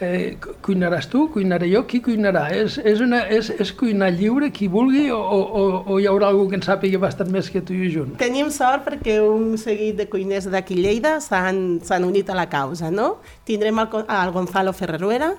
eh, 0.00 0.36
cu- 0.42 0.54
cuinaràs 0.62 1.06
tu, 1.08 1.26
cuinaré 1.32 1.68
jo, 1.72 1.84
qui 1.88 2.00
cuinarà? 2.04 2.46
És, 2.52 2.76
és, 2.78 3.00
una, 3.00 3.22
és, 3.32 3.48
és 3.50 3.72
cuinar 3.72 4.10
lliure 4.12 4.50
qui 4.52 4.68
vulgui 4.68 5.06
o, 5.10 5.18
o, 5.18 5.62
o 5.86 5.98
hi 6.00 6.06
haurà 6.10 6.28
algú 6.28 6.48
que 6.50 6.58
en 6.58 6.64
sàpiga 6.66 6.98
bastant 7.02 7.30
més 7.32 7.48
que 7.50 7.62
tu 7.64 7.72
i 7.76 7.88
jo? 7.94 8.04
Tenim 8.20 8.50
sort 8.54 8.84
perquè 8.88 9.18
un 9.24 9.56
seguit 9.58 9.96
de 9.96 10.08
cuiners 10.12 10.50
d'aquí 10.52 10.76
Lleida 10.76 11.16
s'han 11.24 12.04
unit 12.04 12.28
a 12.30 12.36
la 12.36 12.48
causa, 12.52 12.90
no? 12.90 13.16
Tindrem 13.48 13.78
el, 13.84 13.88
al 14.08 14.32
Gonzalo 14.36 14.72
Ferreruera, 14.76 15.32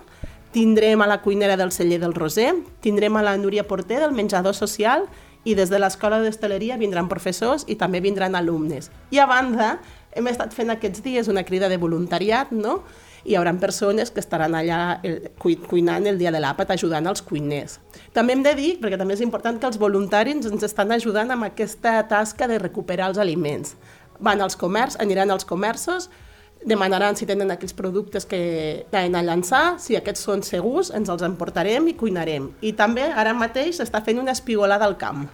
tindrem 0.51 1.01
a 1.01 1.07
la 1.07 1.21
cuinera 1.21 1.57
del 1.57 1.71
celler 1.71 1.99
del 2.01 2.15
Roser, 2.15 2.53
tindrem 2.81 3.15
a 3.17 3.21
la 3.23 3.37
Núria 3.37 3.67
Porter 3.67 3.99
del 4.01 4.13
menjador 4.15 4.55
social 4.55 5.05
i 5.45 5.53
des 5.55 5.69
de 5.69 5.77
l'Escola 5.79 6.17
d'Hostaleria 6.23 6.75
vindran 6.81 7.07
professors 7.07 7.63
i 7.69 7.75
també 7.79 8.01
vindran 8.01 8.33
alumnes. 8.35 8.89
I 9.11 9.19
a 9.21 9.27
banda, 9.29 9.77
hem 10.17 10.27
estat 10.31 10.55
fent 10.57 10.71
aquests 10.73 11.03
dies 11.05 11.27
una 11.29 11.43
crida 11.45 11.69
de 11.69 11.77
voluntariat, 11.77 12.49
no? 12.51 12.81
Hi 13.27 13.35
haurà 13.35 13.51
persones 13.59 14.07
que 14.15 14.21
estaran 14.23 14.53
allà 14.55 15.01
el, 15.03 15.17
cui, 15.35 15.57
cuinant 15.59 16.05
el 16.07 16.15
dia 16.15 16.31
de 16.31 16.39
l'àpat, 16.39 16.69
ajudant 16.71 17.09
els 17.11 17.19
cuiners. 17.27 17.81
També 18.15 18.31
hem 18.37 18.43
de 18.45 18.53
dir, 18.55 18.69
perquè 18.79 18.95
també 18.99 19.17
és 19.17 19.23
important, 19.25 19.57
que 19.59 19.67
els 19.67 19.79
voluntaris 19.81 20.47
ens 20.47 20.63
estan 20.63 20.93
ajudant 20.95 21.33
amb 21.35 21.49
aquesta 21.49 21.97
tasca 22.07 22.47
de 22.47 22.61
recuperar 22.63 23.09
els 23.11 23.19
aliments. 23.19 23.75
Van 24.23 24.39
als 24.39 24.55
comerç, 24.55 24.95
aniran 25.03 25.33
als 25.35 25.43
comerços, 25.45 26.07
demanaran 26.63 27.19
si 27.19 27.27
tenen 27.27 27.51
aquells 27.51 27.75
productes 27.75 28.25
que 28.25 28.87
tenen 28.93 29.19
a 29.19 29.25
llançar, 29.27 29.65
si 29.83 29.99
aquests 29.99 30.23
són 30.23 30.45
segurs, 30.47 30.93
ens 30.95 31.11
els 31.11 31.25
emportarem 31.27 31.91
i 31.91 31.97
cuinarem. 31.99 32.53
I 32.63 32.71
també 32.79 33.09
ara 33.11 33.35
mateix 33.35 33.81
s'està 33.81 34.01
fent 34.07 34.23
una 34.23 34.33
espigolada 34.39 34.87
al 34.87 34.95
camp. 34.97 35.27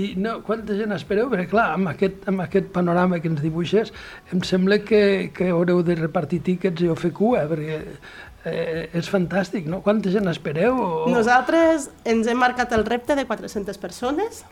I 0.00 0.14
no, 0.20 0.38
quanta 0.46 0.76
gent 0.78 0.94
espereu? 0.96 1.28
Perquè 1.32 1.48
clar, 1.50 1.68
amb 1.76 1.92
aquest, 1.92 2.24
amb 2.30 2.44
aquest 2.44 2.70
panorama 2.74 3.20
que 3.22 3.30
ens 3.30 3.42
dibuixes, 3.44 3.92
em 4.34 4.42
sembla 4.46 4.80
que, 4.86 5.30
que 5.36 5.50
haureu 5.54 5.84
de 5.86 5.98
repartir 5.98 6.42
tíquets 6.46 6.82
i 6.84 6.90
o 6.90 6.96
fer 6.98 7.12
cua, 7.16 7.44
perquè 7.50 7.80
eh, 8.44 8.88
és 8.96 9.10
fantàstic, 9.12 9.68
no? 9.70 9.82
Quanta 9.86 10.12
gent 10.12 10.30
espereu? 10.32 10.78
O... 10.80 11.04
Nosaltres 11.12 11.90
ens 12.08 12.30
hem 12.30 12.40
marcat 12.40 12.72
el 12.76 12.86
repte 12.88 13.18
de 13.18 13.26
400 13.28 13.78
persones 13.82 14.44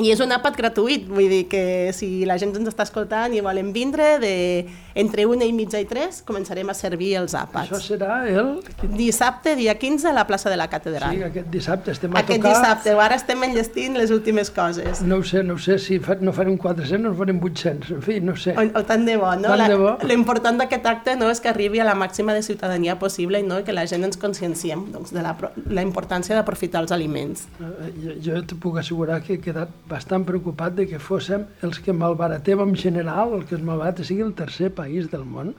i 0.00 0.10
és 0.12 0.20
un 0.24 0.30
àpat 0.32 0.56
gratuït, 0.56 1.06
vull 1.08 1.28
dir 1.28 1.44
que 1.50 1.90
si 1.96 2.24
la 2.28 2.38
gent 2.40 2.54
ens 2.56 2.68
està 2.72 2.82
escoltant 2.86 3.32
i 3.36 3.40
volen 3.44 3.72
vindre, 3.72 4.18
de, 4.22 4.66
entre 4.94 5.26
una 5.28 5.44
i 5.44 5.52
mitja 5.52 5.80
i 5.80 5.86
tres 5.88 6.22
començarem 6.26 6.68
a 6.70 6.74
servir 6.74 7.14
els 7.20 7.34
àpats. 7.38 7.70
Això 7.70 7.80
serà 7.80 8.22
el... 8.28 8.60
Dissabte, 8.96 9.54
dia 9.56 9.74
15, 9.78 10.08
a 10.08 10.12
la 10.12 10.26
plaça 10.26 10.50
de 10.50 10.56
la 10.56 10.68
Catedral. 10.72 11.14
Sí, 11.16 11.22
aquest 11.22 11.50
dissabte 11.52 11.92
estem 11.94 12.14
a 12.16 12.20
Aquest 12.24 12.40
tocar... 12.40 12.54
dissabte, 12.56 12.94
ara 13.00 13.16
estem 13.20 13.42
enllestint 13.46 13.96
les 14.00 14.10
últimes 14.10 14.50
coses. 14.50 15.02
No 15.06 15.20
ho 15.20 15.24
sé, 15.24 15.42
no 15.46 15.54
ho 15.54 15.62
sé, 15.62 15.78
si 15.78 15.98
fa, 16.02 16.16
no 16.20 16.32
farem 16.36 16.56
400 16.60 17.12
o 17.12 17.14
farem 17.18 17.40
800, 17.42 17.90
en 17.98 18.02
fi, 18.02 18.18
no 18.24 18.36
sé. 18.36 18.54
O, 18.58 18.66
o 18.80 18.84
tant 18.88 19.04
de 19.06 19.16
bo, 19.20 19.30
no? 19.36 19.52
Tant 19.54 19.66
de 19.70 19.78
bo. 19.80 19.92
La- 20.00 20.10
L'important 20.10 20.58
d'aquest 20.60 20.86
acte 20.90 21.14
no, 21.20 21.30
és 21.30 21.40
que 21.40 21.48
arribi 21.52 21.80
a 21.80 21.86
la 21.88 21.94
màxima 21.98 22.34
de 22.36 22.42
ciutadania 22.42 22.98
possible 22.98 23.40
no? 23.46 23.60
I 23.60 23.64
que 23.66 23.72
la 23.76 23.86
gent 23.90 24.04
ens 24.08 24.18
conscienciem 24.20 24.86
doncs, 24.92 25.12
de 25.14 25.22
la, 25.24 25.36
la 25.70 25.82
importància 25.86 26.34
d'aprofitar 26.38 26.82
els 26.84 26.92
aliments. 26.96 27.46
Eh, 27.60 27.90
Jo, 28.00 28.14
jo 28.24 28.38
te 28.48 28.56
puc 28.60 28.78
assegurar 28.80 29.20
que 29.24 29.34
he 29.36 29.40
quedat 29.42 29.68
bastant 29.90 30.24
preocupat 30.28 30.76
de 30.78 30.86
que 30.90 31.00
fóssim 31.02 31.46
els 31.66 31.80
que 31.82 31.94
malbaratem 31.96 32.62
en 32.64 32.76
general, 32.78 33.34
el 33.36 33.44
que 33.48 33.56
es 33.58 33.64
malbarata 33.66 34.06
sigui 34.06 34.22
el 34.26 34.36
tercer 34.38 34.70
país 34.76 35.10
del 35.12 35.26
món. 35.26 35.54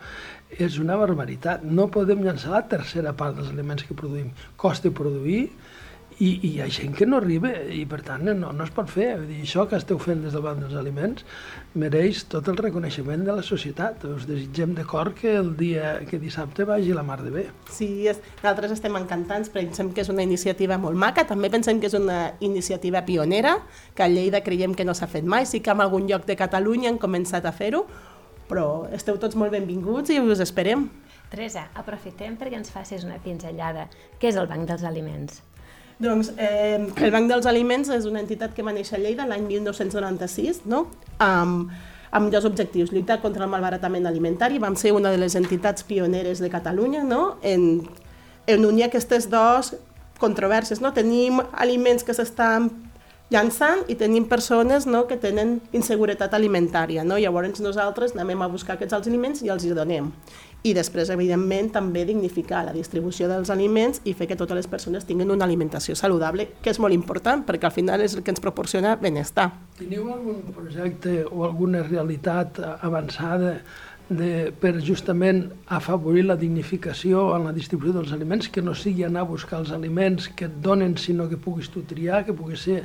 És 0.52 0.80
una 0.84 0.98
barbaritat. 1.00 1.62
No 1.64 1.88
podem 1.92 2.24
llançar 2.26 2.56
la 2.56 2.66
tercera 2.72 3.14
part 3.16 3.38
dels 3.38 3.52
aliments 3.54 3.86
que 3.88 3.96
produïm. 3.96 4.32
Costa 4.60 4.92
produir 4.92 5.46
i, 6.22 6.30
i 6.46 6.50
hi 6.52 6.62
ha 6.62 6.68
gent 6.70 6.94
que 6.98 7.08
no 7.10 7.18
arriba 7.18 7.50
i 7.74 7.82
per 7.90 8.02
tant 8.06 8.28
no, 8.28 8.52
no 8.54 8.66
es 8.66 8.72
pot 8.76 8.90
fer. 8.92 9.16
Vull 9.18 9.30
dir, 9.32 9.40
això 9.42 9.66
que 9.70 9.80
esteu 9.80 9.98
fent 10.02 10.22
des 10.26 10.36
del 10.36 10.44
banc 10.46 10.62
dels 10.62 10.78
aliments 10.78 11.26
mereix 11.82 12.24
tot 12.30 12.48
el 12.52 12.60
reconeixement 12.62 13.26
de 13.26 13.36
la 13.40 13.46
societat. 13.46 14.06
Us 14.06 14.28
desitgem 14.30 14.76
de 14.78 14.86
cor 14.88 15.14
que 15.18 15.34
el 15.40 15.56
dia 15.58 15.96
que 16.10 16.20
dissabte 16.22 16.68
vagi 16.70 16.94
la 16.94 17.06
mar 17.08 17.22
de 17.26 17.34
bé. 17.34 17.46
Sí, 17.74 17.90
és, 18.12 18.22
nosaltres 18.42 18.76
estem 18.78 18.98
encantats, 19.00 19.50
pensem 19.54 19.92
que 19.96 20.06
és 20.06 20.14
una 20.14 20.26
iniciativa 20.28 20.78
molt 20.82 21.00
maca, 21.00 21.26
també 21.28 21.50
pensem 21.54 21.82
que 21.82 21.90
és 21.90 21.98
una 21.98 22.22
iniciativa 22.40 23.02
pionera, 23.08 23.58
que 23.98 24.06
a 24.06 24.10
Lleida 24.12 24.44
creiem 24.46 24.78
que 24.78 24.86
no 24.86 24.94
s'ha 24.98 25.10
fet 25.10 25.26
mai, 25.26 25.50
sí 25.50 25.64
que 25.66 25.74
en 25.74 25.82
algun 25.82 26.06
lloc 26.10 26.30
de 26.30 26.38
Catalunya 26.38 26.92
han 26.92 27.02
començat 27.02 27.48
a 27.50 27.56
fer-ho, 27.56 27.88
però 28.52 28.86
esteu 28.94 29.18
tots 29.18 29.38
molt 29.40 29.56
benvinguts 29.56 30.12
i 30.14 30.20
us 30.22 30.44
esperem. 30.44 30.90
Teresa, 31.32 31.70
aprofitem 31.80 32.36
perquè 32.36 32.60
ens 32.60 32.74
facis 32.74 33.08
una 33.08 33.22
pinzellada. 33.24 33.88
Què 34.20 34.28
és 34.30 34.38
el 34.38 34.52
Banc 34.52 34.68
dels 34.68 34.84
Aliments? 34.84 35.40
Doncs 36.02 36.32
eh, 36.38 36.82
el 36.98 37.12
Banc 37.14 37.30
dels 37.30 37.46
Aliments 37.46 37.92
és 37.94 38.08
una 38.10 38.22
entitat 38.24 38.56
que 38.58 38.66
va 38.66 38.74
néixer 38.74 38.98
a 38.98 39.02
Lleida 39.04 39.28
l'any 39.30 39.44
1996, 39.46 40.64
no? 40.66 40.88
amb, 41.22 41.70
amb 42.10 42.32
dos 42.34 42.48
objectius, 42.50 42.90
lluitar 42.90 43.20
contra 43.22 43.46
el 43.46 43.52
malbaratament 43.54 44.10
alimentari, 44.10 44.58
vam 44.58 44.76
ser 44.76 44.96
una 44.98 45.12
de 45.14 45.20
les 45.22 45.38
entitats 45.38 45.86
pioneres 45.86 46.42
de 46.42 46.50
Catalunya 46.50 47.04
no? 47.06 47.38
en, 47.46 47.84
en 48.50 48.66
unir 48.66 48.88
aquestes 48.88 49.30
dues 49.30 49.76
controvèrsies. 50.22 50.82
No? 50.82 50.90
Tenim 50.98 51.38
aliments 51.54 52.08
que 52.08 52.18
s'estan 52.18 52.72
llançant 53.32 53.86
i 53.88 53.96
tenim 53.96 54.26
persones 54.28 54.90
no, 54.90 55.06
que 55.08 55.22
tenen 55.22 55.60
inseguretat 55.72 56.34
alimentària. 56.34 57.06
No? 57.06 57.22
Llavors 57.22 57.62
nosaltres 57.62 58.18
anem 58.18 58.42
a 58.42 58.50
buscar 58.50 58.76
aquests 58.76 58.98
aliments 58.98 59.46
i 59.46 59.54
els 59.54 59.70
hi 59.70 59.76
donem. 59.78 60.10
I 60.62 60.76
després, 60.78 61.10
evidentment, 61.10 61.72
també 61.74 62.04
dignificar 62.06 62.60
la 62.68 62.74
distribució 62.76 63.26
dels 63.26 63.50
aliments 63.50 64.04
i 64.06 64.14
fer 64.14 64.28
que 64.30 64.38
totes 64.38 64.60
les 64.60 64.68
persones 64.70 65.08
tinguin 65.10 65.34
una 65.34 65.48
alimentació 65.48 65.96
saludable, 65.98 66.46
que 66.62 66.70
és 66.70 66.78
molt 66.78 66.94
important, 66.94 67.42
perquè 67.48 67.66
al 67.66 67.74
final 67.74 68.04
és 68.06 68.14
el 68.14 68.22
que 68.22 68.30
ens 68.30 68.44
proporciona 68.44 68.94
benestar. 69.02 69.48
Teniu 69.80 70.12
algun 70.14 70.44
projecte 70.54 71.24
o 71.26 71.48
alguna 71.48 71.82
realitat 71.88 72.62
avançada 72.62 73.56
de, 74.12 74.52
per 74.52 74.74
justament 74.84 75.46
afavorir 75.72 76.26
la 76.28 76.36
dignificació 76.36 77.30
en 77.38 77.46
la 77.48 77.54
distribució 77.56 77.94
dels 77.96 78.12
aliments, 78.12 78.50
que 78.52 78.62
no 78.62 78.74
sigui 78.76 79.06
anar 79.08 79.24
a 79.24 79.30
buscar 79.30 79.62
els 79.62 79.72
aliments 79.72 80.28
que 80.36 80.50
et 80.50 80.58
donen, 80.64 80.98
sinó 81.00 81.30
que 81.32 81.40
puguis 81.40 81.70
tu 81.72 81.86
triar, 81.88 82.26
que 82.28 82.36
puguis 82.36 82.66
ser 82.68 82.82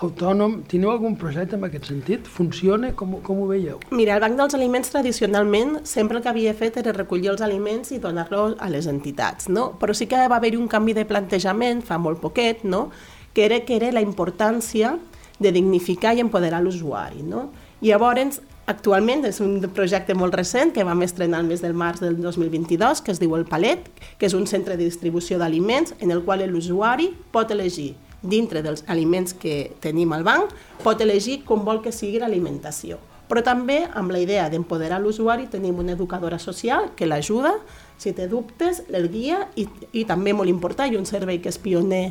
autònom. 0.00 0.60
Teniu 0.70 0.92
algun 0.92 1.18
projecte 1.20 1.58
en 1.58 1.68
aquest 1.68 1.90
sentit? 1.92 2.26
Funciona? 2.26 2.94
Com, 2.96 3.18
com 3.26 3.44
ho 3.44 3.48
veieu? 3.50 3.82
Mira, 3.92 4.16
el 4.16 4.24
Banc 4.24 4.40
dels 4.40 4.56
Aliments 4.56 4.92
tradicionalment 4.94 5.80
sempre 5.84 6.18
el 6.18 6.24
que 6.24 6.32
havia 6.32 6.56
fet 6.56 6.80
era 6.80 6.96
recollir 6.96 7.34
els 7.34 7.44
aliments 7.44 7.92
i 7.92 8.00
donar-los 8.00 8.56
a 8.58 8.72
les 8.72 8.88
entitats, 8.90 9.50
no? 9.52 9.70
Però 9.80 9.96
sí 9.96 10.08
que 10.08 10.26
va 10.26 10.40
haver-hi 10.40 10.60
un 10.60 10.70
canvi 10.72 10.96
de 10.96 11.06
plantejament 11.08 11.84
fa 11.84 12.00
molt 12.00 12.22
poquet, 12.24 12.64
no? 12.64 12.88
Que 13.34 13.44
era, 13.46 13.60
que 13.66 13.76
era 13.76 13.92
la 13.92 14.02
importància 14.02 14.96
de 15.40 15.52
dignificar 15.52 16.16
i 16.16 16.24
empoderar 16.24 16.60
l'usuari, 16.64 17.22
no? 17.24 17.50
I 17.80 17.92
llavors, 17.92 18.40
actualment 18.70 19.26
és 19.28 19.40
un 19.42 19.58
projecte 19.74 20.14
molt 20.14 20.36
recent 20.38 20.70
que 20.74 20.84
vam 20.86 21.02
estrenar 21.02 21.42
el 21.42 21.50
mes 21.50 21.62
del 21.64 21.74
març 21.74 22.00
del 22.02 22.16
2022, 22.20 23.02
que 23.02 23.12
es 23.12 23.20
diu 23.20 23.34
El 23.36 23.46
Palet, 23.48 23.90
que 24.18 24.28
és 24.28 24.36
un 24.38 24.46
centre 24.46 24.76
de 24.76 24.86
distribució 24.86 25.38
d'aliments 25.40 25.96
en 26.00 26.14
el 26.14 26.22
qual 26.24 26.44
l'usuari 26.48 27.10
pot 27.34 27.50
elegir 27.50 27.94
dintre 28.22 28.62
dels 28.62 28.84
aliments 28.86 29.32
que 29.34 29.72
tenim 29.80 30.12
al 30.12 30.24
banc, 30.24 30.52
pot 30.84 31.00
elegir 31.00 31.40
com 31.48 31.64
vol 31.64 31.80
que 31.84 31.92
sigui 31.92 32.20
l'alimentació. 32.20 33.00
Però 33.30 33.44
també, 33.46 33.84
amb 33.94 34.10
la 34.10 34.18
idea 34.18 34.48
d'empoderar 34.50 34.98
l'usuari, 35.00 35.46
tenim 35.46 35.78
una 35.78 35.94
educadora 35.94 36.40
social 36.42 36.90
que 36.98 37.06
l'ajuda, 37.06 37.54
si 38.00 38.12
té 38.12 38.26
dubtes, 38.28 38.82
el 38.90 39.06
guia 39.12 39.44
i, 39.54 39.68
i 39.92 40.04
també 40.04 40.34
molt 40.34 40.50
important, 40.50 40.90
i 40.90 40.98
un 40.98 41.06
servei 41.06 41.38
que 41.38 41.52
és 41.52 41.60
pioner 41.62 42.10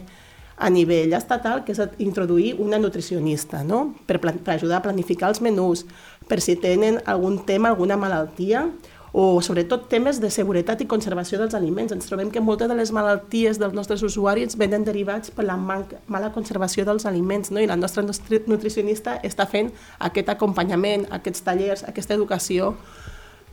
a 0.60 0.70
nivell 0.70 1.16
estatal, 1.16 1.64
que 1.64 1.72
és 1.72 1.80
introduir 2.04 2.54
una 2.60 2.80
nutricionista, 2.80 3.64
no? 3.64 3.96
per, 4.06 4.20
per 4.20 4.56
ajudar 4.56 4.80
a 4.80 4.86
planificar 4.88 5.32
els 5.32 5.40
menús, 5.44 5.86
per 6.30 6.40
si 6.46 6.56
tenen 6.56 7.02
algun 7.10 7.42
tema, 7.46 7.74
alguna 7.74 7.98
malaltia, 7.98 8.68
o 9.12 9.42
sobretot 9.42 9.88
temes 9.90 10.20
de 10.22 10.30
seguretat 10.30 10.84
i 10.84 10.88
conservació 10.88 11.40
dels 11.42 11.56
aliments. 11.58 11.94
Ens 11.96 12.06
trobem 12.06 12.30
que 12.30 12.44
moltes 12.46 12.70
de 12.70 12.78
les 12.78 12.92
malalties 12.94 13.58
dels 13.58 13.74
nostres 13.74 14.04
usuaris 14.06 14.58
venen 14.60 14.86
derivats 14.86 15.34
per 15.34 15.48
la 15.48 15.58
manca, 15.58 15.98
mala 16.08 16.32
conservació 16.36 16.86
dels 16.86 17.08
aliments, 17.10 17.50
no? 17.52 17.60
i 17.60 17.68
la 17.68 17.78
nostra 17.80 18.04
nutri- 18.06 18.44
nutricionista 18.46 19.18
està 19.26 19.50
fent 19.50 19.74
aquest 19.98 20.30
acompanyament, 20.30 21.08
aquests 21.10 21.42
tallers, 21.46 21.84
aquesta 21.90 22.14
educació, 22.14 22.76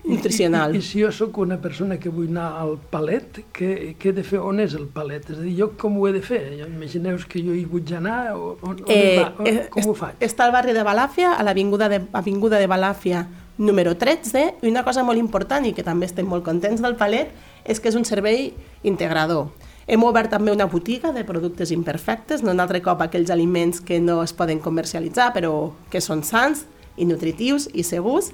nutricional. 0.07 0.75
I, 0.75 0.79
i, 0.79 0.81
I 0.81 0.87
si 0.87 1.03
jo 1.03 1.11
sóc 1.13 1.39
una 1.43 1.59
persona 1.63 1.99
que 2.01 2.13
vull 2.13 2.31
anar 2.31 2.49
al 2.63 2.77
palet, 2.91 3.41
què, 3.57 3.71
què 4.01 4.13
he 4.13 4.15
de 4.17 4.25
fer? 4.27 4.41
On 4.41 4.61
és 4.63 4.77
el 4.79 4.87
palet? 4.93 5.27
És 5.33 5.41
a 5.41 5.45
dir, 5.45 5.55
jo 5.59 5.73
com 5.81 5.99
ho 6.01 6.07
he 6.09 6.15
de 6.17 6.23
fer? 6.25 6.41
Imagineu 6.67 7.19
que 7.29 7.43
jo 7.43 7.57
hi 7.57 7.67
vull 7.69 7.93
anar, 7.99 8.21
on, 8.37 8.57
on, 8.63 8.85
eh, 8.89 9.19
va? 9.21 9.33
On, 9.35 9.51
com 9.75 9.83
est, 9.83 9.91
ho 9.91 9.97
faig? 9.99 10.23
Està 10.25 10.47
al 10.47 10.55
barri 10.55 10.77
de 10.77 10.87
Balàfia, 10.87 11.35
a 11.37 11.47
l'avinguda 11.47 11.91
de, 11.93 12.01
avinguda 12.17 12.63
de 12.63 12.71
Balàfia 12.71 13.27
número 13.59 13.97
13, 13.97 14.47
i 14.63 14.69
una 14.69 14.85
cosa 14.85 15.05
molt 15.05 15.19
important 15.19 15.65
i 15.65 15.73
que 15.77 15.85
també 15.85 16.09
estem 16.09 16.27
molt 16.29 16.45
contents 16.45 16.83
del 16.85 16.97
palet 17.01 17.33
és 17.65 17.81
que 17.81 17.89
és 17.89 17.97
un 17.97 18.05
servei 18.05 18.51
integrador. 18.85 19.49
Hem 19.87 20.03
obert 20.03 20.33
també 20.35 20.51
una 20.51 20.67
botiga 20.67 21.13
de 21.15 21.23
productes 21.25 21.71
imperfectes, 21.71 22.43
no 22.43 22.51
un 22.51 22.61
altre 22.61 22.81
cop 22.83 23.05
aquells 23.05 23.31
aliments 23.31 23.81
que 23.81 24.01
no 24.03 24.19
es 24.25 24.35
poden 24.35 24.59
comercialitzar, 24.59 25.31
però 25.33 25.71
que 25.93 26.03
són 26.03 26.25
sants 26.27 26.65
i 26.99 27.07
nutritius 27.07 27.69
i 27.73 27.85
segurs, 27.87 28.33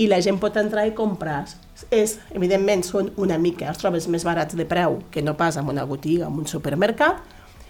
i 0.00 0.06
la 0.08 0.20
gent 0.24 0.38
pot 0.40 0.56
entrar 0.56 0.86
i 0.88 0.94
comprar. 0.96 1.42
És, 1.92 2.18
evidentment, 2.36 2.84
són 2.84 3.10
una 3.20 3.36
mica, 3.40 3.68
els 3.70 3.80
trobes 3.80 4.08
més 4.12 4.24
barats 4.24 4.56
de 4.56 4.66
preu 4.68 5.00
que 5.12 5.22
no 5.24 5.36
pas 5.36 5.58
en 5.60 5.68
una 5.68 5.84
botiga, 5.88 6.28
en 6.28 6.40
un 6.40 6.48
supermercat, 6.48 7.20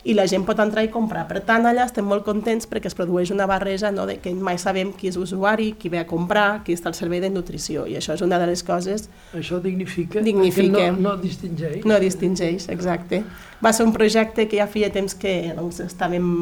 i 0.04 0.14
la 0.16 0.24
gent 0.30 0.46
pot 0.48 0.60
entrar 0.62 0.84
i 0.86 0.90
comprar. 0.92 1.26
Per 1.28 1.42
tant, 1.44 1.66
allà 1.68 1.84
estem 1.84 2.06
molt 2.08 2.24
contents 2.24 2.68
perquè 2.70 2.88
es 2.88 2.96
produeix 2.96 3.32
una 3.34 3.46
barreja 3.50 3.90
no, 3.92 4.06
de 4.08 4.16
que 4.22 4.32
mai 4.32 4.56
sabem 4.58 4.94
qui 4.96 5.10
és 5.10 5.18
usuari, 5.20 5.74
qui 5.78 5.90
ve 5.92 6.00
a 6.00 6.06
comprar, 6.08 6.62
qui 6.64 6.76
està 6.76 6.88
al 6.88 6.96
servei 6.96 7.20
de 7.20 7.28
nutrició, 7.32 7.84
i 7.90 7.98
això 8.00 8.16
és 8.16 8.24
una 8.24 8.38
de 8.40 8.48
les 8.48 8.64
coses... 8.64 9.10
Això 9.36 9.60
dignifica, 9.60 10.24
dignifica. 10.24 10.88
no, 10.94 11.10
no 11.10 11.14
distingeix. 11.20 11.84
No 11.84 12.00
distingeix, 12.00 12.70
exacte. 12.72 13.22
Va 13.60 13.74
ser 13.76 13.84
un 13.88 13.92
projecte 13.96 14.48
que 14.48 14.62
ja 14.62 14.70
feia 14.70 14.88
temps 14.94 15.18
que 15.18 15.36
doncs, 15.58 15.82
estàvem 15.84 16.32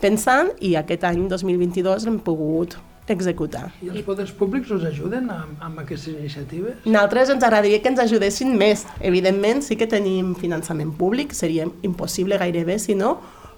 pensant 0.00 0.52
i 0.60 0.74
aquest 0.80 1.08
any, 1.08 1.24
2022, 1.32 2.08
hem 2.10 2.20
pogut 2.24 2.76
executar. 3.08 3.70
I 3.82 3.90
els 3.90 4.04
poders 4.06 4.30
públics 4.36 4.70
us 4.74 4.84
ajuden 4.86 5.30
amb, 5.32 5.56
amb 5.64 5.82
aquestes 5.82 6.14
iniciatives? 6.14 6.84
Nosaltres 6.84 7.32
ens 7.34 7.42
agradaria 7.42 7.80
que 7.82 7.90
ens 7.90 8.02
ajudessin 8.04 8.54
més. 8.58 8.84
Evidentment, 9.00 9.64
sí 9.66 9.78
que 9.80 9.88
tenim 9.90 10.34
finançament 10.38 10.92
públic, 10.96 11.34
seria 11.34 11.66
impossible 11.86 12.38
gairebé 12.38 12.78
si 12.78 12.94
no, 12.94 13.16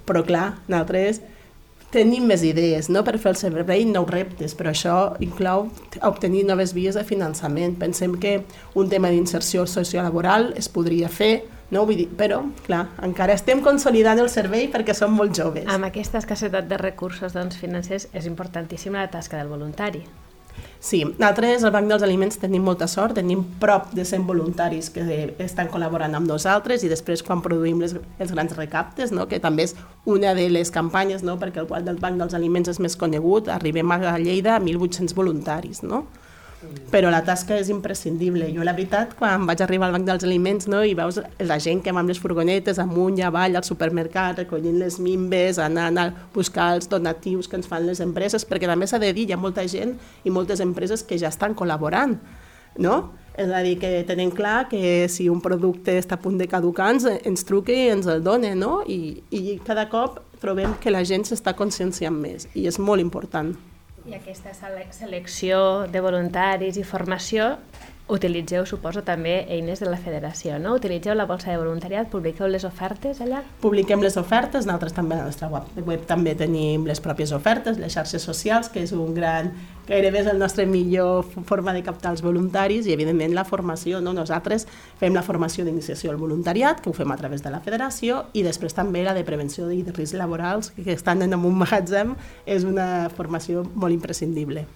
però 0.09 0.25
clar, 0.27 0.59
nosaltres 0.69 1.21
tenim 1.93 2.27
més 2.27 2.43
idees 2.47 2.89
no? 2.91 3.05
per 3.05 3.19
fer 3.21 3.33
el 3.35 3.39
servei, 3.39 3.85
nous 3.89 4.09
reptes, 4.11 4.57
però 4.59 4.73
això 4.73 4.97
inclou 5.25 5.69
obtenir 6.01 6.47
noves 6.49 6.73
vies 6.77 6.97
de 6.99 7.05
finançament. 7.07 7.77
Pensem 7.81 8.17
que 8.21 8.41
un 8.75 8.89
tema 8.93 9.13
d'inserció 9.13 9.67
sociolaboral 9.69 10.53
es 10.59 10.71
podria 10.73 11.13
fer, 11.13 11.45
no? 11.73 11.85
Vull 11.89 12.03
dir, 12.03 12.09
però, 12.19 12.43
clar, 12.67 12.87
encara 13.05 13.37
estem 13.37 13.63
consolidant 13.65 14.21
el 14.21 14.33
servei 14.33 14.69
perquè 14.73 14.97
som 14.97 15.15
molt 15.17 15.37
joves. 15.37 15.69
Amb 15.69 15.89
aquesta 15.89 16.21
escassetat 16.21 16.69
de 16.69 16.81
recursos 16.81 17.37
doncs, 17.37 17.61
financers 17.61 18.09
és 18.13 18.29
importantíssima 18.29 19.05
la 19.05 19.13
tasca 19.13 19.41
del 19.41 19.53
voluntari. 19.53 20.05
Sí, 20.83 21.05
nosaltres 21.05 21.63
al 21.63 21.71
Banc 21.71 21.87
dels 21.93 22.03
Aliments 22.03 22.41
tenim 22.43 22.65
molta 22.67 22.89
sort, 22.91 23.15
tenim 23.15 23.45
prop 23.63 23.93
de 23.95 24.03
100 24.05 24.25
voluntaris 24.27 24.91
que 24.91 25.05
estan 25.45 25.71
col·laborant 25.71 26.17
amb 26.19 26.27
nosaltres 26.27 26.83
i 26.83 26.91
després 26.91 27.23
quan 27.23 27.43
produïm 27.45 27.79
les, 27.85 27.95
els 28.19 28.35
grans 28.35 28.57
recaptes, 28.59 29.13
no? 29.15 29.29
que 29.31 29.39
també 29.39 29.69
és 29.69 29.77
una 30.11 30.35
de 30.35 30.49
les 30.51 30.75
campanyes, 30.75 31.23
no? 31.23 31.37
perquè 31.39 31.63
el 31.63 31.71
qual 31.71 31.87
del 31.87 32.03
Banc 32.03 32.19
dels 32.19 32.35
Aliments 32.35 32.73
és 32.75 32.83
més 32.83 32.99
conegut, 32.99 33.47
arribem 33.49 33.95
a 33.95 34.19
Lleida 34.19 34.57
a 34.57 34.61
1.800 34.61 35.15
voluntaris. 35.15 35.85
No? 35.87 36.07
Però 36.93 37.11
la 37.11 37.23
tasca 37.25 37.57
és 37.59 37.71
imprescindible. 37.73 38.49
Jo, 38.55 38.65
la 38.67 38.75
veritat, 38.77 39.15
quan 39.19 39.47
vaig 39.49 39.63
arribar 39.65 39.89
al 39.89 39.97
Banc 39.97 40.07
dels 40.09 40.27
Aliments 40.27 40.69
no, 40.71 40.83
i 40.85 40.95
veus 40.99 41.21
la 41.43 41.59
gent 41.63 41.83
que 41.83 41.95
va 41.95 42.03
amb 42.03 42.13
les 42.13 42.21
furgonetes 42.23 42.81
amunt 42.83 43.19
i 43.19 43.25
avall 43.27 43.57
al 43.59 43.67
supermercat, 43.67 44.43
recollint 44.45 44.79
les 44.83 44.99
mimbes, 45.03 45.59
anant 45.63 45.99
a 45.99 46.07
buscar 46.35 46.73
els 46.77 46.91
donatius 46.93 47.49
que 47.49 47.59
ens 47.61 47.71
fan 47.71 47.87
les 47.89 48.03
empreses, 48.05 48.47
perquè 48.49 48.71
també 48.71 48.87
s'ha 48.87 49.01
de 49.03 49.13
dir, 49.17 49.29
hi 49.29 49.37
ha 49.37 49.41
molta 49.41 49.67
gent 49.69 49.97
i 50.25 50.31
moltes 50.31 50.63
empreses 50.65 51.03
que 51.07 51.19
ja 51.19 51.33
estan 51.33 51.57
col·laborant, 51.59 52.19
no? 52.79 53.01
És 53.33 53.49
a 53.49 53.63
dir, 53.65 53.79
que 53.81 54.03
tenen 54.05 54.31
clar 54.31 54.69
que 54.69 55.09
si 55.09 55.31
un 55.33 55.41
producte 55.41 55.95
està 55.97 56.19
a 56.19 56.21
punt 56.21 56.37
de 56.37 56.49
caducar, 56.53 56.91
ens, 56.93 57.09
ens 57.09 57.47
truqui 57.49 57.79
i 57.87 57.91
ens 57.95 58.09
el 58.13 58.21
dona, 58.25 58.53
no? 58.55 58.83
I, 58.85 59.23
I 59.33 59.59
cada 59.65 59.89
cop 59.89 60.21
trobem 60.43 60.77
que 60.83 60.93
la 60.93 61.01
gent 61.09 61.25
s'està 61.25 61.57
conscienciant 61.57 62.19
més, 62.19 62.51
i 62.53 62.69
és 62.69 62.77
molt 62.83 63.01
important. 63.01 63.55
I 64.03 64.17
aquesta 64.17 64.51
selecció 64.55 65.59
de 65.87 66.01
voluntaris 66.03 66.79
i 66.81 66.83
formació 66.83 67.53
utilitzeu, 68.09 68.67
suposo, 68.67 69.03
també 69.07 69.47
eines 69.49 69.81
de 69.81 69.89
la 69.89 69.97
federació, 69.97 70.59
no? 70.59 70.75
Utilitzeu 70.75 71.15
la 71.15 71.27
bolsa 71.27 71.53
de 71.53 71.59
voluntariat, 71.61 72.09
publiqueu 72.11 72.49
les 72.51 72.65
ofertes 72.67 73.21
allà? 73.23 73.43
Publiquem 73.63 74.03
les 74.03 74.17
ofertes, 74.19 74.67
nosaltres 74.67 74.97
també 74.97 75.15
a 75.15 75.23
la 75.23 75.29
nostra 75.31 75.49
web, 75.53 75.71
web 75.87 76.03
també 76.09 76.35
tenim 76.39 76.85
les 76.89 77.01
pròpies 77.01 77.33
ofertes, 77.33 77.79
les 77.79 77.95
xarxes 77.95 78.27
socials, 78.27 78.69
que 78.73 78.83
és 78.83 78.93
un 78.93 79.15
gran, 79.15 79.53
gairebé 79.87 80.23
és 80.25 80.33
el 80.33 80.43
nostre 80.43 80.67
millor 80.67 81.25
forma 81.49 81.73
de 81.73 81.85
captar 81.87 82.13
els 82.17 82.25
voluntaris 82.27 82.87
i 82.87 82.93
evidentment 82.97 83.35
la 83.39 83.47
formació, 83.49 84.03
no? 84.03 84.13
Nosaltres 84.19 84.67
fem 85.01 85.15
la 85.15 85.23
formació 85.23 85.65
d'iniciació 85.65 86.11
al 86.11 86.21
voluntariat, 86.21 86.83
que 86.83 86.91
ho 86.91 86.97
fem 86.99 87.11
a 87.15 87.19
través 87.21 87.43
de 87.47 87.55
la 87.55 87.63
federació, 87.63 88.27
i 88.35 88.43
després 88.43 88.75
també 88.75 89.07
la 89.07 89.15
de 89.15 89.25
prevenció 89.25 89.71
de 89.71 89.83
riscs 89.95 90.19
laborals, 90.19 90.75
que 90.77 90.93
estan 90.93 91.23
en 91.23 91.39
un 91.39 91.59
magatzem, 91.65 92.17
és 92.47 92.67
una 92.67 93.09
formació 93.15 93.63
molt 93.75 93.95
imprescindible. 93.95 94.67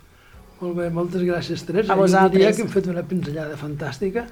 Molt 0.57 0.73
bé, 0.73 0.87
moltes 0.89 1.21
gràcies, 1.21 1.61
Teresa. 1.69 1.93
A 1.93 1.97
vosaltres. 1.99 2.33
Diria 2.33 2.53
que 2.57 2.63
hem 2.65 2.71
fet 2.73 2.87
una 2.89 3.03
pinzellada 3.05 3.59
fantàstica. 3.61 4.23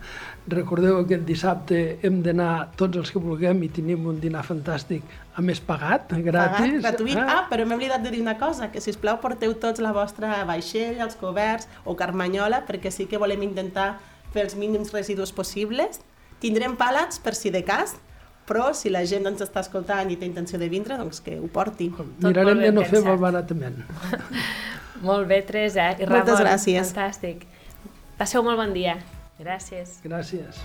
Recordeu 0.49 0.97
que 0.97 1.03
aquest 1.05 1.27
dissabte 1.29 1.81
hem 2.07 2.23
d'anar 2.25 2.71
tots 2.81 2.97
els 2.97 3.11
que 3.13 3.21
vulguem 3.21 3.61
i 3.67 3.69
tenim 3.69 4.07
un 4.09 4.23
dinar 4.23 4.41
fantàstic 4.47 5.05
a 5.37 5.45
més 5.45 5.61
pagat, 5.61 6.15
gratis. 6.25 6.79
Pagat, 6.79 6.79
gratuït. 6.87 7.19
Ah, 7.21 7.27
ah 7.35 7.43
però 7.51 7.67
m'he 7.69 7.77
oblidat 7.77 8.01
de 8.07 8.15
dir 8.15 8.23
una 8.25 8.39
cosa, 8.41 8.71
que 8.73 8.81
si 8.81 8.95
us 8.95 9.01
plau 9.01 9.19
porteu 9.21 9.53
tots 9.61 9.85
la 9.85 9.93
vostra 9.93 10.39
vaixell, 10.49 11.03
els 11.05 11.19
coberts 11.21 11.69
o 11.85 11.97
carmanyola, 11.99 12.63
perquè 12.65 12.93
sí 12.95 13.05
que 13.11 13.21
volem 13.21 13.45
intentar 13.45 13.99
fer 14.33 14.47
els 14.47 14.57
mínims 14.57 14.95
residus 14.97 15.33
possibles. 15.33 16.01
Tindrem 16.41 16.79
pàlats 16.81 17.21
per 17.21 17.35
si 17.37 17.53
de 17.53 17.61
cas, 17.69 17.99
però 18.49 18.71
si 18.77 18.89
la 18.89 19.05
gent 19.09 19.29
ens 19.29 19.45
està 19.45 19.61
escoltant 19.61 20.09
i 20.09 20.17
té 20.17 20.25
intenció 20.25 20.57
de 20.61 20.71
vindre, 20.73 20.97
doncs 20.97 21.21
que 21.25 21.37
ho 21.37 21.53
porti. 21.53 21.91
Mirarem 22.25 22.65
de 22.65 22.73
no 22.73 22.89
fer 22.89 23.05
malbaratament. 23.05 23.85
Molt 25.03 25.27
bé, 25.29 25.43
Teresa. 25.43 25.91
I 25.99 26.05
Ramon, 26.07 26.21
Moltes 26.23 26.41
gràcies. 26.45 26.95
Fantàstic. 26.95 27.47
Passeu 28.19 28.43
molt 28.47 28.61
bon 28.61 28.73
dia. 28.77 28.99
Gràcies. 29.41 29.99
Gràcies. 30.07 30.63